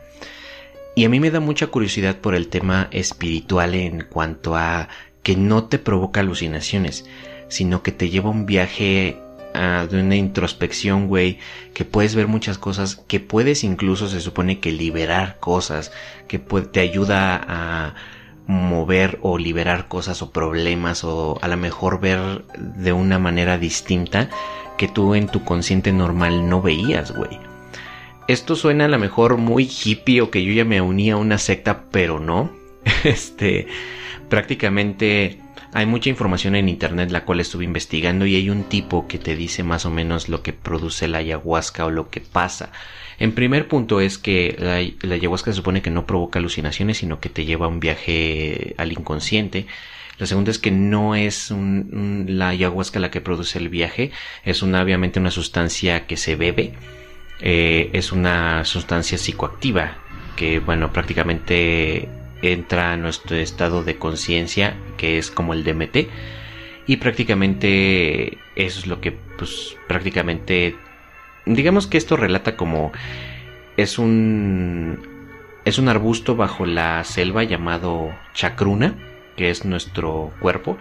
[0.95, 4.89] Y a mí me da mucha curiosidad por el tema espiritual en cuanto a
[5.25, 7.05] que no te provoca alucinaciones,
[7.49, 9.19] sino que te lleva un viaje
[9.55, 11.39] ah, de una introspección, güey,
[11.73, 15.91] que puedes ver muchas cosas, que puedes incluso se supone que liberar cosas,
[16.29, 17.95] que te ayuda a
[18.47, 24.29] mover o liberar cosas o problemas o a lo mejor ver de una manera distinta
[24.77, 27.54] que tú en tu consciente normal no veías, güey.
[28.27, 31.39] Esto suena a lo mejor muy hippie o que yo ya me unía a una
[31.39, 32.51] secta, pero no.
[33.05, 33.67] Este,
[34.31, 35.39] prácticamente
[35.75, 39.37] hay mucha información en internet la cual estuve investigando y hay un tipo que te
[39.37, 42.71] dice más o menos lo que produce la ayahuasca o lo que pasa.
[43.19, 47.29] En primer punto es que la, ayahuasca se supone que no provoca alucinaciones, sino que
[47.29, 49.67] te lleva a un viaje al inconsciente.
[50.19, 54.13] La segunda es que no es la ayahuasca la que produce el viaje,
[54.45, 56.73] es una, obviamente una sustancia que se bebe,
[57.41, 59.97] eh, es una sustancia psicoactiva
[60.37, 62.09] que, bueno, prácticamente
[62.43, 66.09] entra a nuestro estado de conciencia, que es como el DMT,
[66.87, 70.77] y prácticamente eso es lo que, pues, prácticamente,
[71.47, 72.93] digamos que esto relata como
[73.77, 75.15] es un
[75.65, 78.95] es un arbusto bajo la selva llamado chacruna,
[79.37, 80.77] que es nuestro cuerpo,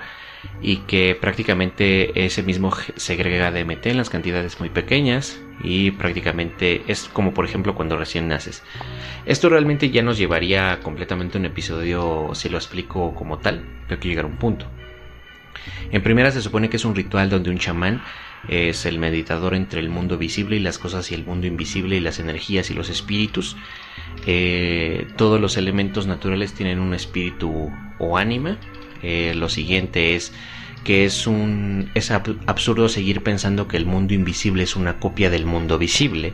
[0.61, 7.09] y que prácticamente ese mismo segrega DMT en las cantidades muy pequeñas y prácticamente es
[7.11, 8.63] como por ejemplo cuando recién naces.
[9.25, 13.99] Esto realmente ya nos llevaría completamente a un episodio si lo explico como tal, pero
[13.99, 14.67] que llegar a un punto.
[15.91, 18.01] En primera se supone que es un ritual donde un chamán
[18.47, 21.99] es el meditador entre el mundo visible y las cosas y el mundo invisible y
[22.01, 23.55] las energías y los espíritus.
[24.25, 28.57] Eh, todos los elementos naturales tienen un espíritu o ánima
[29.03, 30.33] eh, lo siguiente es
[30.83, 35.45] que es un es absurdo seguir pensando que el mundo invisible es una copia del
[35.45, 36.33] mundo visible.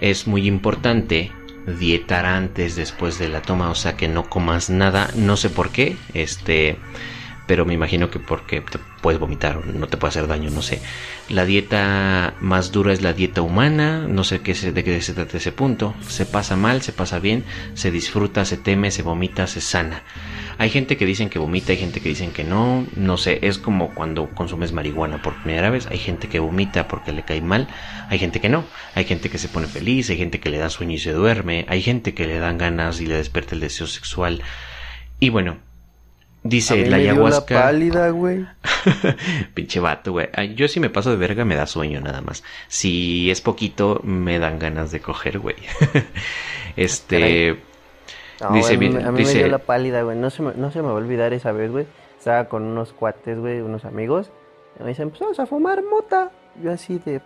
[0.00, 1.32] Es muy importante
[1.78, 5.70] dietar antes después de la toma, o sea que no comas nada, no sé por
[5.70, 6.78] qué, este
[7.48, 10.60] pero me imagino que porque te puedes vomitar o no te puede hacer daño, no
[10.60, 10.82] sé.
[11.30, 15.38] La dieta más dura es la dieta humana, no sé qué de qué se trata
[15.38, 15.94] ese punto.
[16.06, 20.02] Se pasa mal, se pasa bien, se disfruta, se teme, se vomita, se sana.
[20.58, 23.58] Hay gente que dicen que vomita, hay gente que dicen que no, no sé, es
[23.58, 27.68] como cuando consumes marihuana por primera vez, hay gente que vomita porque le cae mal,
[28.10, 28.64] hay gente que no,
[28.96, 31.64] hay gente que se pone feliz, hay gente que le da sueño y se duerme,
[31.68, 34.42] hay gente que le dan ganas y le despierta el deseo sexual.
[35.20, 35.58] Y bueno,
[36.44, 37.54] Dice la ayahuasca.
[37.54, 38.46] la pálida, güey.
[39.54, 40.28] Pinche vato, güey.
[40.54, 42.44] Yo si me paso de verga me da sueño nada más.
[42.68, 45.56] Si es poquito me dan ganas de coger, güey.
[46.76, 47.58] este.
[48.52, 50.16] Dice, a mí, me dio la pálida, güey.
[50.16, 51.86] No se, me, no se me va a olvidar esa vez, güey.
[52.18, 54.30] Estaba con unos cuates, güey, unos amigos.
[54.78, 56.30] Y me dicen, pues vamos a fumar mota.
[56.62, 57.20] Yo así de.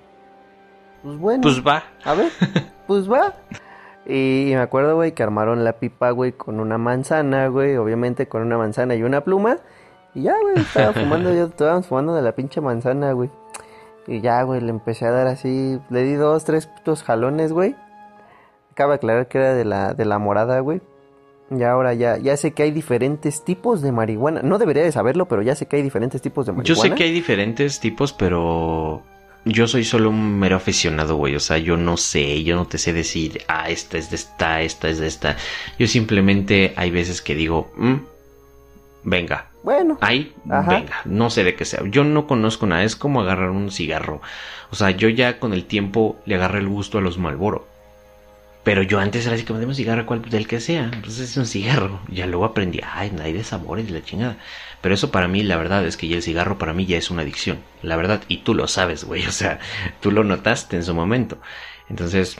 [1.02, 1.42] Pues bueno.
[1.42, 1.82] Pues va.
[2.04, 2.30] A ver,
[2.86, 3.34] pues va.
[4.04, 8.42] Y me acuerdo, güey, que armaron la pipa, güey, con una manzana, güey, obviamente con
[8.42, 9.58] una manzana y una pluma.
[10.14, 13.30] Y ya, güey, estaba fumando, yo estábamos fumando de la pinche manzana, güey.
[14.06, 17.76] Y ya, güey, le empecé a dar así, le di dos, tres putos jalones, güey.
[18.72, 20.80] Acaba de aclarar que era de la, de la morada, güey.
[21.58, 24.42] Y ahora ya, ya sé que hay diferentes tipos de marihuana.
[24.42, 26.68] No debería de saberlo, pero ya sé que hay diferentes tipos de marihuana.
[26.68, 29.02] Yo sé que hay diferentes tipos, pero
[29.44, 31.34] yo soy solo un mero aficionado, güey.
[31.34, 34.62] O sea, yo no sé, yo no te sé decir, ah, esta es de esta,
[34.62, 35.36] esta es de esta.
[35.78, 37.94] Yo simplemente hay veces que digo, mm,
[39.04, 39.48] venga.
[39.62, 39.98] Bueno.
[40.00, 41.02] Ahí, venga.
[41.04, 41.82] No sé de qué sea.
[41.88, 42.82] Yo no conozco nada.
[42.84, 44.20] Es como agarrar un cigarro.
[44.70, 47.71] O sea, yo ya con el tiempo le agarré el gusto a los Malboro.
[48.64, 50.84] Pero yo antes era así como, un cigarro, cual del que sea.
[50.84, 52.00] Entonces es un cigarro.
[52.08, 54.36] Ya luego aprendí, ay, hay de sabores la chingada.
[54.80, 57.10] Pero eso para mí, la verdad es que ya el cigarro para mí ya es
[57.10, 57.58] una adicción.
[57.82, 58.22] La verdad.
[58.28, 59.26] Y tú lo sabes, güey.
[59.32, 59.58] O sea,
[60.00, 61.38] tú lo notaste en su momento.
[61.88, 62.36] Entonces,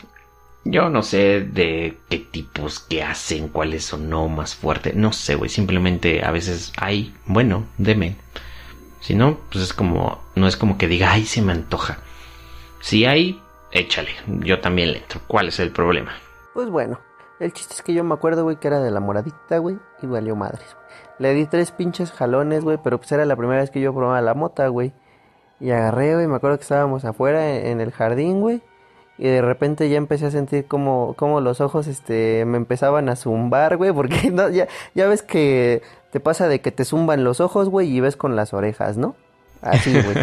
[0.64, 4.92] yo no sé de qué tipos, qué hacen, cuáles son no más fuerte.
[4.94, 5.50] No sé, güey.
[5.50, 8.16] Simplemente a veces hay, bueno, deme.
[9.00, 11.98] Si no, pues es como, no es como que diga, ay, se me antoja.
[12.80, 13.41] Si hay,
[13.72, 15.20] échale, yo también le entro.
[15.26, 16.12] ¿Cuál es el problema?
[16.54, 16.98] Pues bueno,
[17.40, 20.06] el chiste es que yo me acuerdo, güey, que era de la moradita, güey, y
[20.06, 20.76] valió madres,
[21.18, 24.20] Le di tres pinches jalones, güey, pero pues era la primera vez que yo probaba
[24.20, 24.92] la mota, güey.
[25.58, 28.62] Y agarré, güey, me acuerdo que estábamos afuera en, el jardín, güey.
[29.18, 33.16] Y de repente ya empecé a sentir como, como los ojos, este, me empezaban a
[33.16, 37.40] zumbar, güey, porque no, ya, ya ves que te pasa de que te zumban los
[37.40, 39.16] ojos, güey, y ves con las orejas, ¿no?
[39.62, 40.16] Así, güey.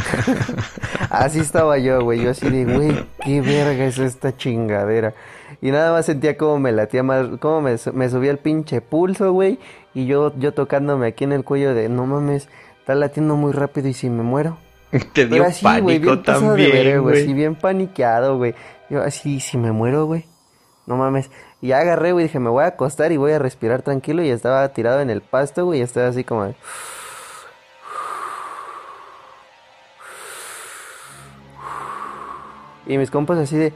[1.09, 2.21] así estaba yo, güey.
[2.21, 5.13] Yo así de, güey, qué verga es esta chingadera.
[5.61, 9.31] Y nada más sentía como me latía más, como me, me subía el pinche pulso,
[9.31, 9.57] güey.
[9.93, 13.87] Y yo, yo tocándome aquí en el cuello de, no mames, está latiendo muy rápido
[13.87, 14.57] y si me muero.
[15.13, 17.25] Te dio así, pánico también, güey.
[17.25, 18.55] Sí, bien paniqueado, güey.
[18.89, 20.25] Yo así, si me muero, güey.
[20.85, 21.31] No mames.
[21.61, 24.21] Y ya agarré, güey, dije, me voy a acostar y voy a respirar tranquilo.
[24.21, 26.53] Y estaba tirado en el pasto, güey, y estaba así como...
[32.89, 33.71] Y mis compas así de,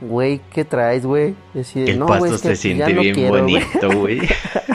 [0.00, 1.36] güey, ¿qué traes, güey?
[1.54, 4.20] El no, pasto se siente bien bonito, güey.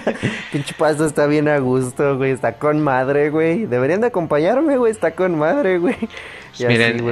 [0.52, 2.32] Pinche pasto está bien a gusto, güey.
[2.32, 3.66] Está con madre, güey.
[3.66, 4.94] Deberían de acompañarme, güey.
[4.94, 5.98] Está con madre, güey.
[6.58, 7.04] Pues miren,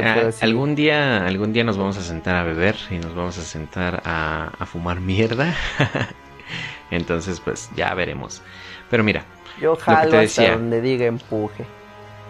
[0.42, 4.02] algún día, algún día nos vamos a sentar a beber y nos vamos a sentar
[4.06, 5.54] a, a fumar mierda.
[6.92, 8.42] Entonces, pues ya veremos.
[8.90, 9.26] Pero mira,
[9.60, 11.66] yo jalo hasta donde diga empuje.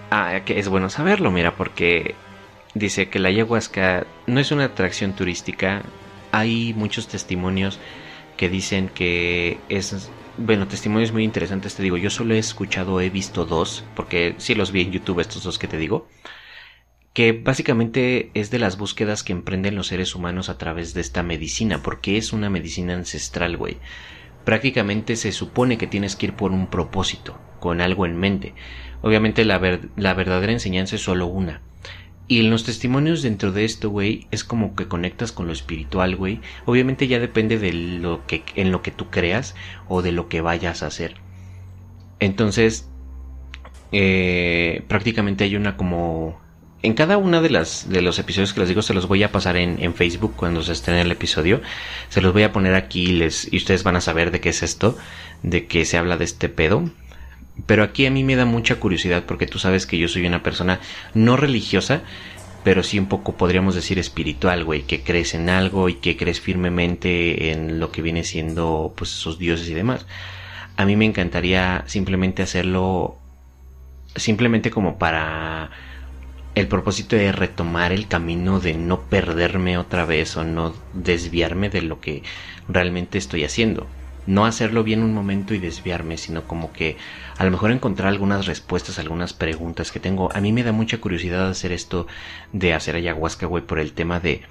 [0.09, 2.15] Ah, que es bueno saberlo, mira, porque
[2.79, 5.83] dice que la ayahuasca no es una atracción turística.
[6.31, 7.79] Hay muchos testimonios
[8.37, 13.09] que dicen que es bueno, testimonios muy interesantes, te digo, yo solo he escuchado, he
[13.09, 16.07] visto dos, porque sí los vi en YouTube estos dos que te digo,
[17.11, 21.23] que básicamente es de las búsquedas que emprenden los seres humanos a través de esta
[21.23, 23.77] medicina, porque es una medicina ancestral, güey.
[24.45, 28.53] Prácticamente se supone que tienes que ir por un propósito, con algo en mente.
[29.01, 29.59] Obviamente la,
[29.97, 31.61] la verdadera enseñanza es solo una,
[32.29, 36.15] y en los testimonios dentro de esto, güey, es como que conectas con lo espiritual,
[36.15, 36.41] güey.
[36.67, 39.55] Obviamente ya depende de lo que en lo que tú creas
[39.87, 41.15] o de lo que vayas a hacer.
[42.19, 42.87] Entonces,
[43.91, 46.39] eh, prácticamente hay una como
[46.83, 49.31] en cada una de las de los episodios que les digo se los voy a
[49.31, 51.61] pasar en, en Facebook cuando se en el episodio
[52.09, 54.63] se los voy a poner aquí les, y ustedes van a saber de qué es
[54.63, 54.95] esto
[55.43, 56.89] de que se habla de este pedo
[57.65, 60.43] pero aquí a mí me da mucha curiosidad porque tú sabes que yo soy una
[60.43, 60.79] persona
[61.13, 62.01] no religiosa,
[62.63, 66.41] pero sí un poco podríamos decir espiritual, güey, que crees en algo y que crees
[66.41, 70.05] firmemente en lo que viene siendo pues esos dioses y demás.
[70.77, 73.17] A mí me encantaría simplemente hacerlo
[74.15, 75.69] simplemente como para
[76.55, 81.81] el propósito de retomar el camino de no perderme otra vez o no desviarme de
[81.81, 82.23] lo que
[82.67, 83.87] realmente estoy haciendo
[84.29, 86.97] no hacerlo bien un momento y desviarme, sino como que
[87.37, 90.29] a lo mejor encontrar algunas respuestas, algunas preguntas que tengo.
[90.35, 92.05] A mí me da mucha curiosidad hacer esto
[92.53, 94.43] de hacer ayahuasca, güey, por el tema de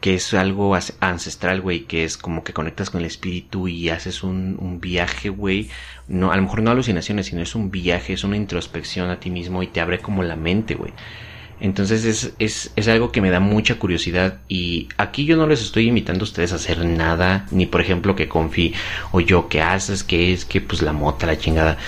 [0.00, 4.22] que es algo ancestral, güey, que es como que conectas con el espíritu y haces
[4.22, 5.68] un, viaje, güey.
[6.06, 9.30] No, a lo mejor no alucinaciones, sino es un viaje, es una introspección a ti
[9.30, 10.92] mismo y te abre como la mente, güey.
[11.60, 15.62] Entonces es, es, es, algo que me da mucha curiosidad y aquí yo no les
[15.62, 18.74] estoy invitando a ustedes a hacer nada, ni por ejemplo que confí
[19.12, 21.78] o yo que haces, que es que pues la mota, la chingada,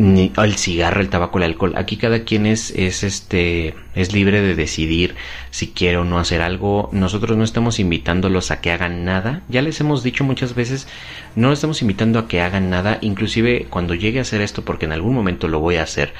[0.00, 1.74] ni el cigarro, el tabaco, el alcohol.
[1.76, 5.14] Aquí cada quien es, es este, es libre de decidir
[5.50, 6.88] si quiere o no hacer algo.
[6.90, 9.42] Nosotros no estamos invitándolos a que hagan nada.
[9.50, 10.88] Ya les hemos dicho muchas veces,
[11.36, 12.96] no estamos invitando a que hagan nada.
[13.02, 16.14] Inclusive cuando llegue a hacer esto, porque en algún momento lo voy a hacer,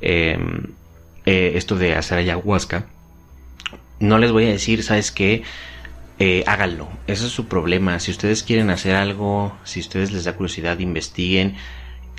[0.00, 0.38] eh,
[1.26, 2.86] eh, esto de hacer ayahuasca,
[4.00, 5.42] no les voy a decir, ¿sabes qué?
[6.18, 6.88] Eh, háganlo.
[7.06, 7.98] Ese es su problema.
[8.00, 11.56] Si ustedes quieren hacer algo, si ustedes les da curiosidad, investiguen,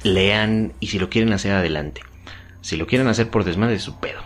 [0.04, 2.02] lean y si lo quieren hacer adelante.
[2.62, 4.22] Si lo quieren hacer por desmadre, su pedo.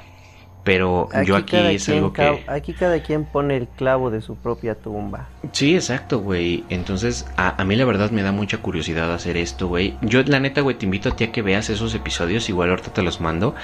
[0.64, 2.44] Pero yo aquí es algo que...
[2.48, 5.28] Aquí cada quien pone el clavo de su propia tumba.
[5.54, 6.64] Sí, exacto, güey.
[6.70, 9.98] Entonces, a, mí la verdad me da mucha curiosidad hacer esto, güey.
[10.02, 12.48] Yo, la neta, güey, te invito a ti a que veas esos episodios.
[12.48, 13.56] Igual ahorita te los mando.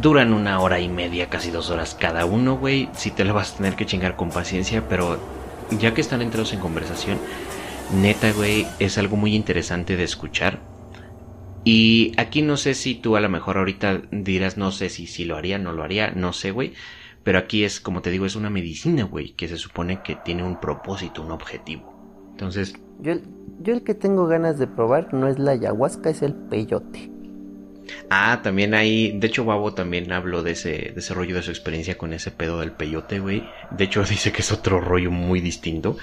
[0.00, 2.88] Duran una hora y media, casi dos horas cada uno, güey.
[2.94, 5.18] Si te lo vas a tener que chingar con paciencia, pero
[5.70, 7.18] ya que están entrados en conversación,
[7.94, 10.72] neta, güey, es algo muy interesante de escuchar
[11.64, 15.24] y aquí no sé si tú a lo mejor ahorita dirás, no sé si, si
[15.24, 16.72] lo haría, no lo haría, no sé, güey.
[17.22, 20.42] Pero aquí es, como te digo, es una medicina, güey, que se supone que tiene
[20.42, 21.94] un propósito, un objetivo.
[22.32, 22.74] Entonces...
[23.00, 23.14] Yo
[23.60, 27.12] yo el que tengo ganas de probar no es la ayahuasca, es el peyote.
[28.10, 31.50] Ah, también hay, de hecho Babo también habló de ese, de ese rollo de su
[31.50, 33.48] experiencia con ese pedo del peyote, güey.
[33.70, 35.96] De hecho dice que es otro rollo muy distinto.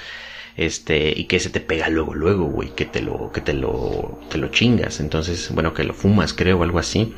[0.57, 4.19] Este, y que se te pega luego, luego, güey, que te lo, que te lo,
[4.33, 4.99] lo chingas.
[4.99, 7.13] Entonces, bueno, que lo fumas, creo, algo así.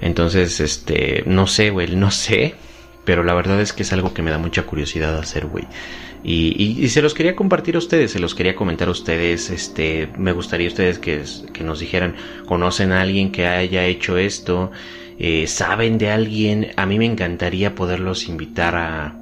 [0.00, 2.54] Entonces, este, no sé, güey, no sé.
[3.04, 5.66] Pero la verdad es que es algo que me da mucha curiosidad hacer, güey.
[6.22, 9.50] Y, se los quería compartir a ustedes, se los quería comentar a ustedes.
[9.50, 12.14] Este, me gustaría ustedes que, que nos dijeran,
[12.46, 14.70] conocen a alguien que haya hecho esto,
[15.18, 16.72] eh, saben de alguien.
[16.76, 19.14] A mí me encantaría poderlos invitar a,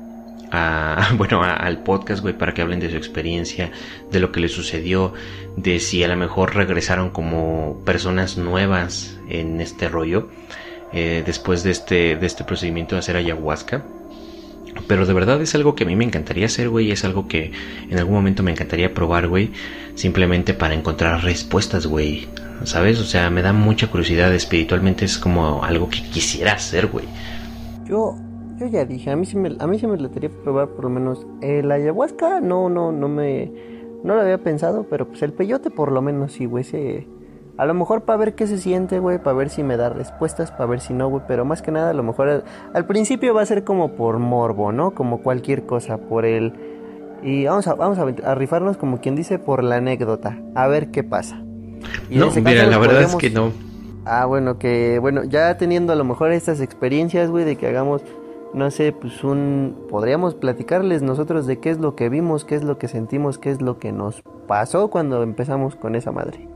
[0.51, 3.71] a bueno, al podcast, güey, para que hablen de su experiencia,
[4.11, 5.15] de lo que les sucedió,
[5.57, 10.29] de si a lo mejor regresaron como personas nuevas en este rollo,
[10.93, 13.85] eh, después de este, de este procedimiento de hacer ayahuasca.
[14.87, 16.91] Pero de verdad es algo que a mí me encantaría hacer, güey.
[16.91, 17.53] Es algo que
[17.91, 19.51] en algún momento me encantaría probar, güey.
[19.95, 22.27] Simplemente para encontrar respuestas, güey.
[22.65, 23.01] ¿Sabes?
[23.01, 24.33] O sea, me da mucha curiosidad.
[24.35, 27.07] Espiritualmente es como algo que quisiera hacer, güey.
[27.87, 28.17] Yo,
[28.59, 30.91] yo ya dije, a mí sí me, a mí sí me gustaría probar por lo
[30.91, 32.41] menos el ayahuasca.
[32.41, 33.53] No, no, no me,
[34.05, 36.65] no lo había pensado, pero pues el peyote por lo menos sí, güey.
[36.65, 37.07] Se,
[37.59, 40.53] a lo mejor para ver qué se siente, güey, para ver si me da respuestas,
[40.53, 43.43] para ver si no, güey, pero más que nada a lo mejor al, principio va
[43.43, 44.93] a ser como por morbo, ¿no?
[44.93, 46.53] Como cualquier cosa, por el...
[47.21, 51.03] Y vamos a, vamos a, rifarnos como quien dice por la anécdota, a ver qué
[51.03, 51.43] pasa.
[52.11, 53.51] no, mira, la verdad es que no.
[54.05, 58.03] Ah, bueno, que bueno, ya teniendo a lo mejor estas experiencias, güey, de que hagamos,
[58.55, 59.77] no sé, pues un...
[59.91, 63.51] Podríamos platicarles nosotros de qué es lo que vimos, qué es lo que sentimos, qué
[63.51, 66.49] es lo que nos pasó cuando empezamos con esa madre.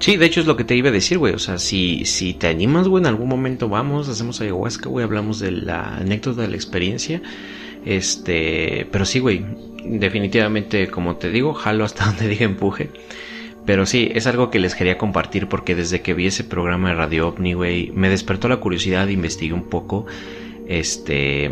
[0.00, 1.34] Sí, de hecho es lo que te iba a decir, güey.
[1.34, 5.38] O sea, si, si te animas, güey, en algún momento vamos, hacemos ayahuasca, güey, hablamos
[5.38, 7.22] de la anécdota de la experiencia.
[7.84, 9.44] Este, pero sí, güey,
[9.84, 12.90] definitivamente, como te digo, jalo hasta donde diga empuje.
[13.66, 16.96] Pero sí, es algo que les quería compartir porque desde que vi ese programa de
[16.96, 20.04] Radio OVNI, güey, me despertó la curiosidad, investigué un poco.
[20.68, 21.50] Este,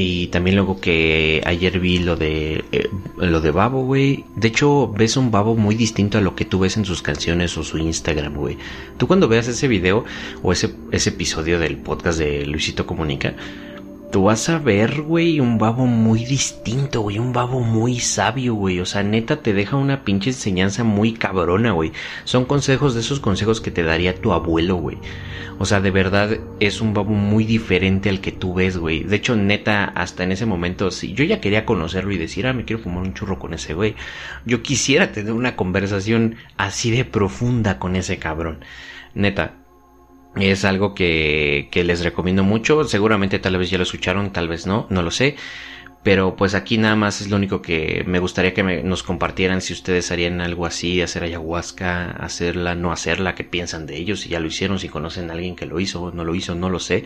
[0.00, 4.24] y también luego que ayer vi lo de eh, lo de Babo, güey.
[4.36, 7.58] De hecho, ves un Babo muy distinto a lo que tú ves en sus canciones
[7.58, 8.58] o su Instagram, güey.
[8.96, 10.04] Tú cuando veas ese video
[10.40, 13.34] o ese, ese episodio del podcast de Luisito Comunica,
[14.10, 18.80] tú vas a ver, güey, un babo muy distinto, güey, un babo muy sabio, güey.
[18.80, 21.92] O sea, neta te deja una pinche enseñanza muy cabrona, güey.
[22.24, 24.98] Son consejos de esos consejos que te daría tu abuelo, güey.
[25.58, 29.04] O sea, de verdad es un babo muy diferente al que tú ves, güey.
[29.04, 32.52] De hecho, neta, hasta en ese momento, sí, yo ya quería conocerlo y decir, ah,
[32.52, 33.94] me quiero fumar un churro con ese güey.
[34.46, 38.64] Yo quisiera tener una conversación así de profunda con ese cabrón.
[39.14, 39.54] Neta,
[40.36, 42.84] es algo que, que les recomiendo mucho.
[42.84, 45.36] Seguramente tal vez ya lo escucharon, tal vez no, no lo sé.
[46.02, 49.72] Pero pues aquí nada más es lo único que me gustaría que nos compartieran si
[49.72, 54.40] ustedes harían algo así, hacer ayahuasca, hacerla, no hacerla, qué piensan de ellos, si ya
[54.40, 57.04] lo hicieron, si conocen a alguien que lo hizo, no lo hizo, no lo sé.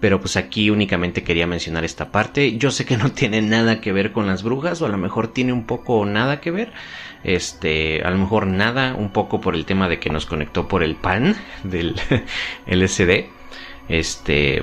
[0.00, 2.56] Pero pues aquí únicamente quería mencionar esta parte.
[2.56, 5.28] Yo sé que no tiene nada que ver con las brujas, o a lo mejor
[5.28, 6.72] tiene un poco nada que ver
[7.24, 10.82] este, a lo mejor nada, un poco por el tema de que nos conectó por
[10.82, 11.96] el pan del
[12.66, 13.26] LSD.
[13.88, 14.62] Este,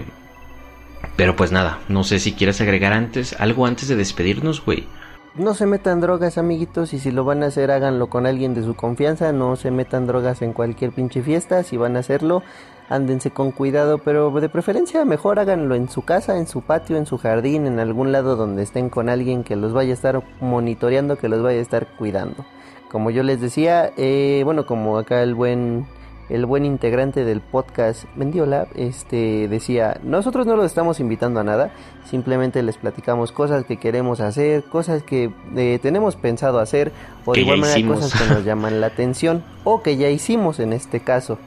[1.15, 4.87] pero pues nada, no sé si quieres agregar antes, algo antes de despedirnos, güey.
[5.35, 8.63] No se metan drogas, amiguitos, y si lo van a hacer, háganlo con alguien de
[8.63, 9.31] su confianza.
[9.33, 11.61] No se metan drogas en cualquier pinche fiesta.
[11.61, 12.41] Si van a hacerlo,
[12.89, 17.05] ándense con cuidado, pero de preferencia mejor háganlo en su casa, en su patio, en
[17.05, 21.17] su jardín, en algún lado donde estén con alguien que los vaya a estar monitoreando,
[21.17, 22.45] que los vaya a estar cuidando.
[22.91, 25.85] Como yo les decía, eh, bueno, como acá el buen
[26.29, 31.71] el buen integrante del podcast Mendiola este decía, nosotros no los estamos invitando a nada,
[32.09, 36.91] simplemente les platicamos cosas que queremos hacer, cosas que eh, tenemos pensado hacer,
[37.25, 40.73] o de igual manera cosas que nos llaman la atención, o que ya hicimos en
[40.73, 41.37] este caso.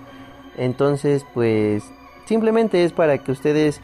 [0.60, 1.82] Entonces, pues
[2.26, 3.80] simplemente es para que ustedes,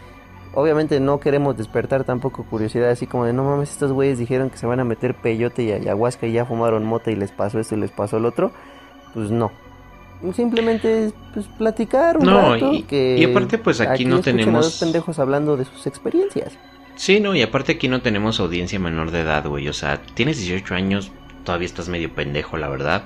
[0.52, 4.58] obviamente no queremos despertar tampoco curiosidad, así como de no mames, estos güeyes dijeron que
[4.58, 7.76] se van a meter peyote y ayahuasca y ya fumaron mota y les pasó esto
[7.76, 8.52] y les pasó el otro.
[9.14, 9.50] Pues no.
[10.34, 14.68] Simplemente es pues, platicar un rato y, que y aparte pues aquí, no tenemos a
[14.68, 16.58] dos pendejos hablando de sus experiencias.
[16.96, 20.38] Sí, no, y aparte aquí no tenemos audiencia menor de edad, güey, o sea, tienes
[20.38, 21.10] 18 años,
[21.44, 23.04] todavía estás medio pendejo, la verdad.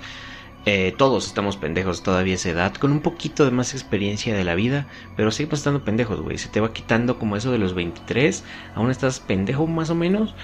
[0.66, 4.44] Eh, todos estamos pendejos todavía a esa edad, con un poquito de más experiencia de
[4.44, 6.36] la vida, pero seguimos estando pendejos, güey.
[6.36, 10.34] Se te va quitando como eso de los 23, aún estás pendejo más o menos,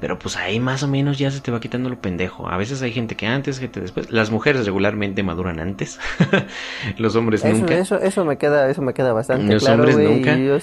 [0.00, 2.48] pero pues ahí más o menos ya se te va quitando lo pendejo.
[2.48, 4.10] A veces hay gente que antes, gente después.
[4.10, 5.98] Las mujeres regularmente maduran antes,
[6.98, 7.76] los hombres nunca.
[7.76, 10.36] Eso, eso me queda, eso me queda bastante los claro, hombres nunca.
[10.38, 10.58] Yo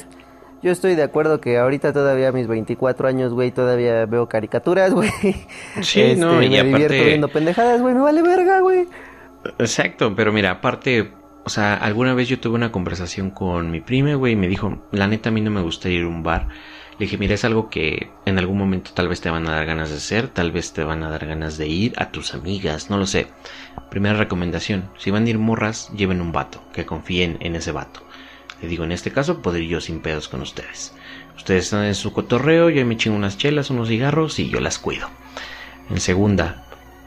[0.72, 5.10] estoy de acuerdo que ahorita todavía a mis 24 años, güey, todavía veo caricaturas, güey.
[5.82, 8.88] Sí, no, Este, y me aparte- divierto viendo pendejadas, güey, me vale verga, güey.
[9.60, 11.12] Exacto, pero mira, aparte,
[11.44, 14.82] o sea, alguna vez yo tuve una conversación con mi prima, güey, y me dijo,
[14.92, 16.48] la neta a mí no me gustaría ir a un bar.
[17.00, 19.66] Le dije, mira, es algo que en algún momento tal vez te van a dar
[19.66, 22.90] ganas de hacer, tal vez te van a dar ganas de ir a tus amigas,
[22.92, 23.28] no lo sé.
[23.90, 28.02] Primera recomendación, si van a ir morras, lleven un vato, que confíen en ese vato.
[28.68, 30.94] Digo, en este caso, podría yo sin pedos con ustedes.
[31.36, 34.80] Ustedes están en su cotorreo, yo me chingo unas chelas, unos cigarros y yo las
[34.80, 35.10] cuido.
[35.90, 36.64] En segunda,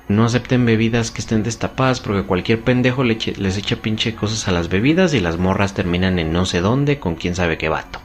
[0.09, 4.69] no acepten bebidas que estén destapadas porque cualquier pendejo les echa pinche cosas a las
[4.69, 8.01] bebidas y las morras terminan en no sé dónde con quién sabe qué vato.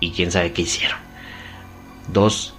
[0.00, 0.98] Y quién sabe qué hicieron.
[2.12, 2.54] Dos,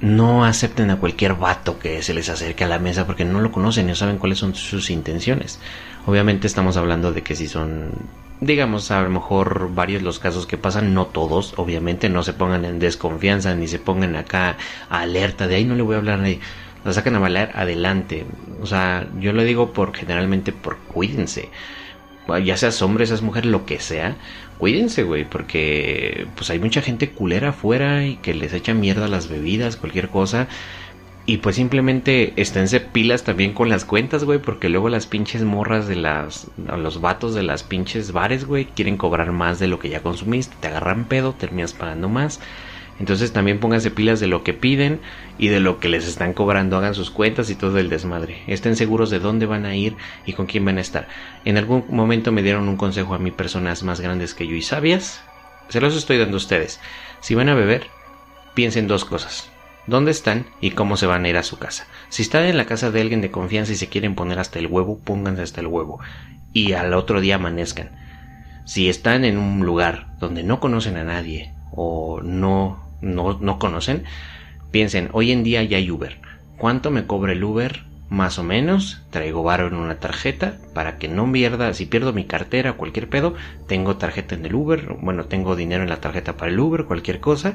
[0.00, 3.50] no acepten a cualquier vato que se les acerque a la mesa porque no lo
[3.50, 5.58] conocen no saben cuáles son sus intenciones.
[6.06, 7.92] Obviamente estamos hablando de que si son,
[8.40, 12.64] digamos, a lo mejor varios los casos que pasan, no todos, obviamente no se pongan
[12.64, 14.56] en desconfianza ni se pongan acá
[14.88, 16.40] alerta de ahí no le voy a hablar a nadie.
[16.84, 18.24] La sacan a bailar adelante.
[18.62, 21.50] O sea, yo lo digo por generalmente por cuídense.
[22.44, 24.16] Ya seas hombre, seas mujer, lo que sea,
[24.58, 29.28] cuídense, güey, porque pues hay mucha gente culera afuera y que les echa mierda las
[29.28, 30.46] bebidas, cualquier cosa.
[31.28, 35.86] Y pues simplemente esténse pilas también con las cuentas, güey, porque luego las pinches morras
[35.86, 36.46] de las...
[36.56, 40.56] los vatos de las pinches bares, güey, quieren cobrar más de lo que ya consumiste,
[40.58, 42.40] te agarran pedo, terminas pagando más.
[42.98, 45.00] Entonces también pónganse pilas de lo que piden
[45.36, 48.42] y de lo que les están cobrando, hagan sus cuentas y todo el desmadre.
[48.46, 51.08] Estén seguros de dónde van a ir y con quién van a estar.
[51.44, 54.62] En algún momento me dieron un consejo a mí personas más grandes que yo y
[54.62, 55.22] sabias.
[55.68, 56.80] Se los estoy dando a ustedes.
[57.20, 57.86] Si van a beber,
[58.54, 59.50] piensen dos cosas.
[59.88, 61.86] ¿Dónde están y cómo se van a ir a su casa?
[62.10, 64.66] Si están en la casa de alguien de confianza y se quieren poner hasta el
[64.66, 65.98] huevo, pónganse hasta el huevo.
[66.52, 67.92] Y al otro día amanezcan.
[68.66, 74.04] Si están en un lugar donde no conocen a nadie o no, no, no conocen,
[74.72, 76.20] piensen, hoy en día ya hay Uber.
[76.58, 77.84] ¿Cuánto me cobra el Uber?
[78.10, 82.24] Más o menos, traigo varo en una tarjeta para que no pierda, si pierdo mi
[82.24, 83.34] cartera o cualquier pedo,
[83.66, 87.20] tengo tarjeta en el Uber, bueno, tengo dinero en la tarjeta para el Uber, cualquier
[87.20, 87.54] cosa.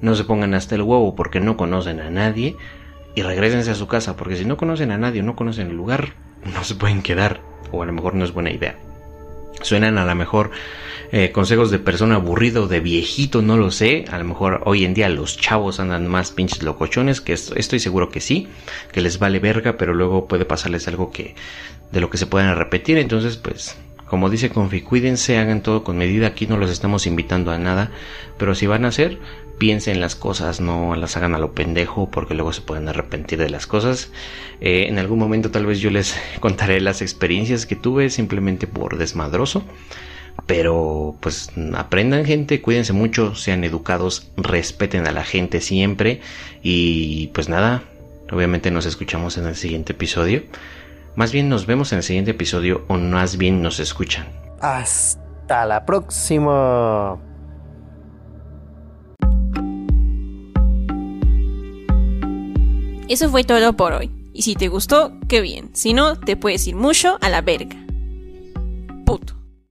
[0.00, 2.56] No se pongan hasta el huevo porque no conocen a nadie
[3.14, 5.76] y regresense a su casa porque si no conocen a nadie o no conocen el
[5.76, 6.14] lugar,
[6.52, 7.40] no se pueden quedar
[7.72, 8.76] o a lo mejor no es buena idea.
[9.62, 10.50] Suenan a lo mejor
[11.12, 14.04] eh, consejos de persona aburrido, de viejito, no lo sé.
[14.10, 17.78] A lo mejor hoy en día los chavos andan más pinches locochones, que est- estoy
[17.78, 18.48] seguro que sí,
[18.92, 21.34] que les vale verga, pero luego puede pasarles algo que
[21.92, 22.98] de lo que se puedan repetir.
[22.98, 23.76] Entonces, pues,
[24.06, 26.26] como dice Confi, cuídense, hagan todo con medida.
[26.26, 27.90] Aquí no los estamos invitando a nada,
[28.36, 29.18] pero si van a hacer,
[29.58, 33.50] piensen las cosas, no las hagan a lo pendejo, porque luego se pueden arrepentir de
[33.50, 34.10] las cosas.
[34.60, 38.98] Eh, en algún momento tal vez yo les contaré las experiencias que tuve simplemente por
[38.98, 39.64] desmadroso.
[40.46, 46.20] Pero pues aprendan gente, cuídense mucho, sean educados, respeten a la gente siempre
[46.60, 47.84] y pues nada,
[48.32, 50.42] obviamente nos escuchamos en el siguiente episodio.
[51.14, 54.26] Más bien nos vemos en el siguiente episodio o más bien nos escuchan.
[54.60, 57.16] Hasta la próxima.
[63.08, 64.10] Eso fue todo por hoy.
[64.32, 65.70] Y si te gustó, qué bien.
[65.74, 67.76] Si no, te puedes ir mucho a la verga.
[69.04, 69.43] Puto.